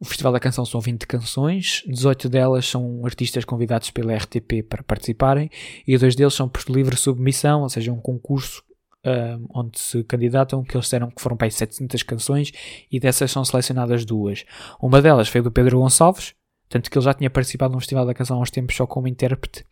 [0.00, 4.82] O Festival da Canção são 20 canções, 18 delas são artistas convidados pela RTP para
[4.82, 5.48] participarem
[5.86, 8.64] e dois deles são por livre submissão, ou seja, um concurso
[9.04, 12.52] um, onde se candidatam, que eles disseram que foram para aí 700 canções
[12.90, 14.44] e dessas são selecionadas duas.
[14.80, 16.34] Uma delas foi do Pedro Gonçalves,
[16.68, 19.08] tanto que ele já tinha participado no Festival da Canção há uns tempos só como
[19.08, 19.64] intérprete,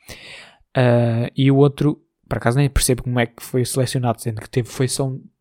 [0.76, 2.00] uh, e o outro,
[2.30, 4.86] por acaso nem percebo como é que foi selecionado, sendo que teve foi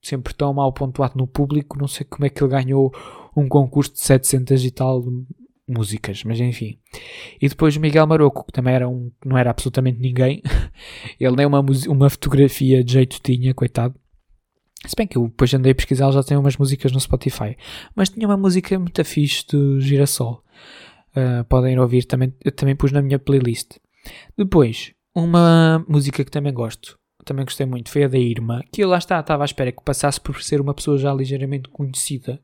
[0.02, 2.92] sempre tão mal pontuado no público, não sei como é que ele ganhou
[3.38, 5.06] um concurso de 700 e tal
[5.68, 6.80] músicas, mas enfim.
[7.40, 10.42] E depois o Miguel Maroco, que também era um, não era absolutamente ninguém,
[11.20, 13.94] ele nem uma, uma fotografia de jeito tinha, coitado.
[14.88, 17.56] Se bem que eu depois andei a pesquisar, ele já tem umas músicas no Spotify.
[17.96, 20.44] Mas tinha uma música muito fixe do Girassol.
[21.12, 23.78] Uh, podem ouvir, também, eu também pus na minha playlist.
[24.36, 28.90] Depois, uma música que também gosto, também gostei muito, foi a da Irma, que eu
[28.90, 32.42] lá está, estava à espera que passasse por ser uma pessoa já ligeiramente conhecida.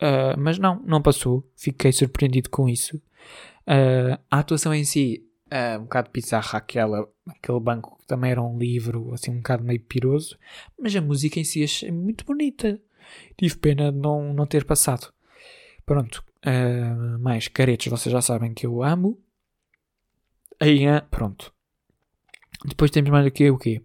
[0.00, 1.48] Uh, mas não, não passou.
[1.56, 2.96] Fiquei surpreendido com isso.
[3.66, 8.42] Uh, a atuação em si, uh, um bocado bizarra, aquela, aquele banco que também era
[8.42, 10.38] um livro, assim, um bocado meio piroso.
[10.80, 12.80] Mas a música em si achei muito bonita.
[13.36, 15.12] Tive pena de não, não ter passado.
[15.84, 16.22] Pronto.
[17.20, 19.18] mais caretos, vocês já sabem que eu amo.
[20.60, 21.52] Aí, pronto.
[22.64, 23.82] Depois temos mais aqui o quê?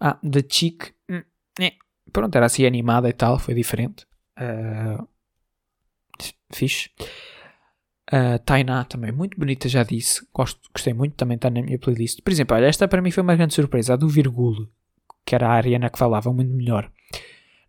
[0.00, 0.92] Ah, The Chick.
[1.08, 1.22] Hum,
[1.60, 1.72] é.
[2.12, 4.06] Pronto, era assim animada e tal, foi diferente.
[4.38, 5.06] Uh,
[6.52, 6.90] fixe.
[8.12, 10.26] Uh, Tainá também, muito bonita, já disse.
[10.34, 12.20] Gosto, gostei muito, também está na minha playlist.
[12.22, 13.94] Por exemplo, olha, esta para mim foi uma grande surpresa.
[13.94, 14.68] A do Virgulo,
[15.24, 16.90] que era a Ariana que falava, muito melhor.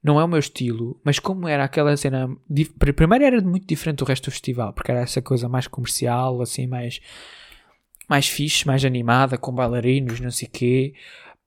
[0.04, 2.28] Não é o meu estilo, mas como era aquela cena.
[2.96, 6.66] Primeiro era muito diferente do resto do festival, porque era essa coisa mais comercial, assim,
[6.66, 7.00] mais.
[8.12, 10.94] Mais fixe, mais animada, com bailarinos, não sei quê.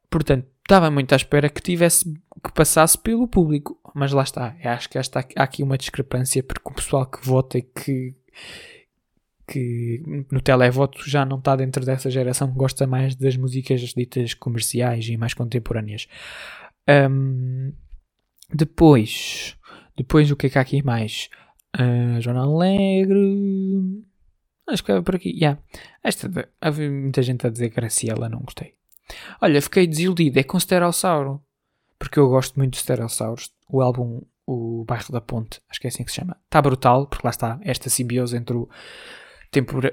[0.09, 2.11] Portanto, estava muito à espera que tivesse
[2.43, 4.57] que passasse pelo público, mas lá está.
[4.65, 5.03] Eu acho que há
[5.37, 8.15] aqui uma discrepância porque o pessoal que vota e que,
[9.47, 10.03] que
[10.33, 15.07] no televoto já não está dentro dessa geração que gosta mais das músicas ditas comerciais
[15.07, 16.09] e mais contemporâneas.
[16.89, 17.75] Um,
[18.51, 19.55] depois,
[19.95, 21.29] depois o que é que há aqui mais?
[21.79, 24.03] Uh, Alegre.
[24.67, 25.31] Acho que é por aqui.
[25.31, 25.61] Yeah.
[26.03, 28.75] Esta, havia muita gente a dizer Graciela, não gostei.
[29.41, 30.39] Olha, fiquei desiludido.
[30.39, 31.43] É com Sterossauro.
[31.99, 33.53] Porque eu gosto muito de Stereossauros.
[33.69, 36.37] O álbum O Bairro da Ponte, acho que é assim que se chama.
[36.45, 38.69] Está brutal, porque lá está esta simbiose entre o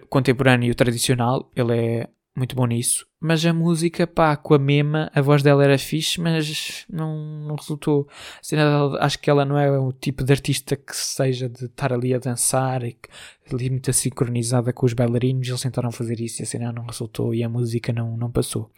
[0.10, 1.50] contemporâneo e o tradicional.
[1.56, 3.06] Ele é muito bom nisso.
[3.20, 7.56] Mas a música, pá, com a mema, a voz dela era fixe, mas não, não
[7.56, 8.08] resultou.
[8.40, 8.56] Assim,
[9.00, 12.20] acho que ela não é o tipo de artista que seja de estar ali a
[12.20, 13.10] dançar e que,
[13.54, 15.48] ali muito sincronizada com os bailarinos.
[15.48, 18.72] Eles tentaram fazer isso e a cena não resultou e a música não, não passou.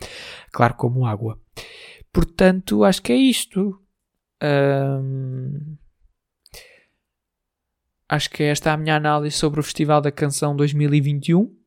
[0.52, 1.40] Claro, como água.
[2.12, 3.80] Portanto, acho que é isto.
[8.10, 11.63] Acho que esta é a minha análise sobre o Festival da Canção 2021.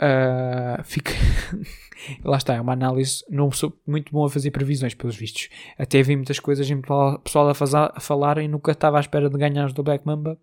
[0.00, 1.12] Uh, fica...
[2.24, 3.24] Lá está, é uma análise.
[3.28, 5.48] Não sou muito bom a fazer previsões, pelos vistos.
[5.76, 9.28] Até vi muitas coisas em pessoal a, fazer, a falar e nunca estava à espera
[9.28, 10.38] de ganhar do Black Mamba.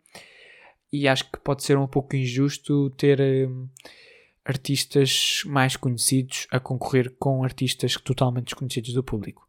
[0.92, 3.70] E acho que pode ser um pouco injusto ter uh,
[4.44, 9.46] artistas mais conhecidos a concorrer com artistas totalmente desconhecidos do público.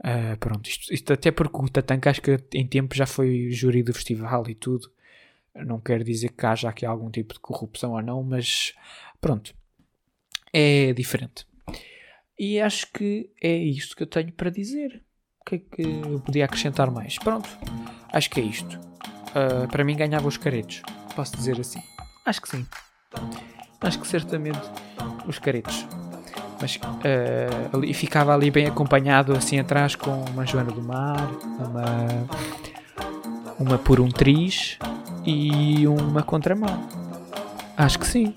[0.00, 3.82] Uh, pronto, isto, isto, até porque o Tatanka acho que em tempo já foi júri
[3.82, 4.90] do festival e tudo.
[5.54, 8.74] Não quero dizer que haja aqui algum tipo de corrupção ou não, mas
[9.20, 9.54] Pronto.
[10.52, 11.46] É diferente.
[12.38, 15.02] E acho que é isto que eu tenho para dizer.
[15.40, 17.18] O que é que eu podia acrescentar mais?
[17.18, 17.48] Pronto.
[18.12, 18.78] Acho que é isto.
[19.30, 20.82] Uh, para mim ganhava os caretos.
[21.14, 21.80] Posso dizer assim?
[22.24, 22.66] Acho que sim.
[23.80, 24.60] Acho que certamente
[25.26, 25.86] os caretos.
[26.60, 31.84] Mas uh, ali, ficava ali bem acompanhado assim atrás com uma Joana do Mar, uma,
[33.58, 34.78] uma por um triz
[35.24, 36.88] e uma contramão.
[37.76, 38.34] Acho que sim.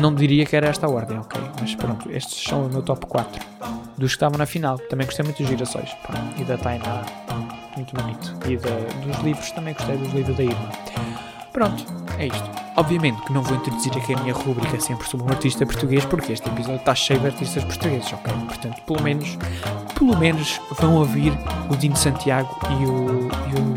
[0.00, 1.40] Não diria que era esta a ordem, ok?
[1.60, 3.44] Mas pronto, estes são o meu top 4
[3.96, 4.78] dos que estavam na final.
[4.78, 5.96] Também gostei muito dos girassóis
[6.38, 7.02] e da Tainá,
[7.76, 8.34] muito bonito.
[8.46, 10.68] E dos livros, também gostei dos livros da Irma.
[11.52, 11.84] Pronto,
[12.18, 12.50] é isto.
[12.76, 16.32] Obviamente que não vou introduzir aqui a minha rubrica sempre sobre um artista português, porque
[16.32, 18.32] este episódio está cheio de artistas portugueses, ok?
[18.46, 19.36] Portanto, pelo menos,
[19.98, 21.32] pelo menos vão ouvir
[21.68, 23.68] o Dino Santiago e o, e o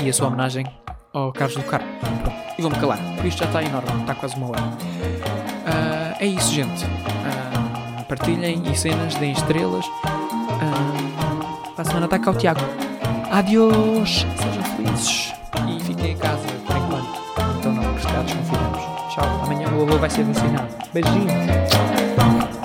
[0.00, 0.64] e a sua homenagem
[1.18, 1.88] ao Carlos do Carmo.
[2.56, 2.98] E vou-me calar.
[3.24, 4.62] Isto já está enorme, está quase uma hora.
[4.62, 6.84] Uh, é isso, gente.
[6.84, 9.86] Uh, partilhem e cenas, deem estrelas.
[9.86, 12.60] Uh, para a semana está cá o Tiago.
[13.30, 14.26] Adiós!
[14.36, 15.34] Sejam felizes
[15.68, 17.58] e fiquem em casa por enquanto.
[17.58, 19.14] Então não, pescados confinamos.
[19.14, 19.40] Tchau.
[19.44, 20.68] Amanhã o avô vai ser vacinado.
[20.92, 22.57] Beijinhos.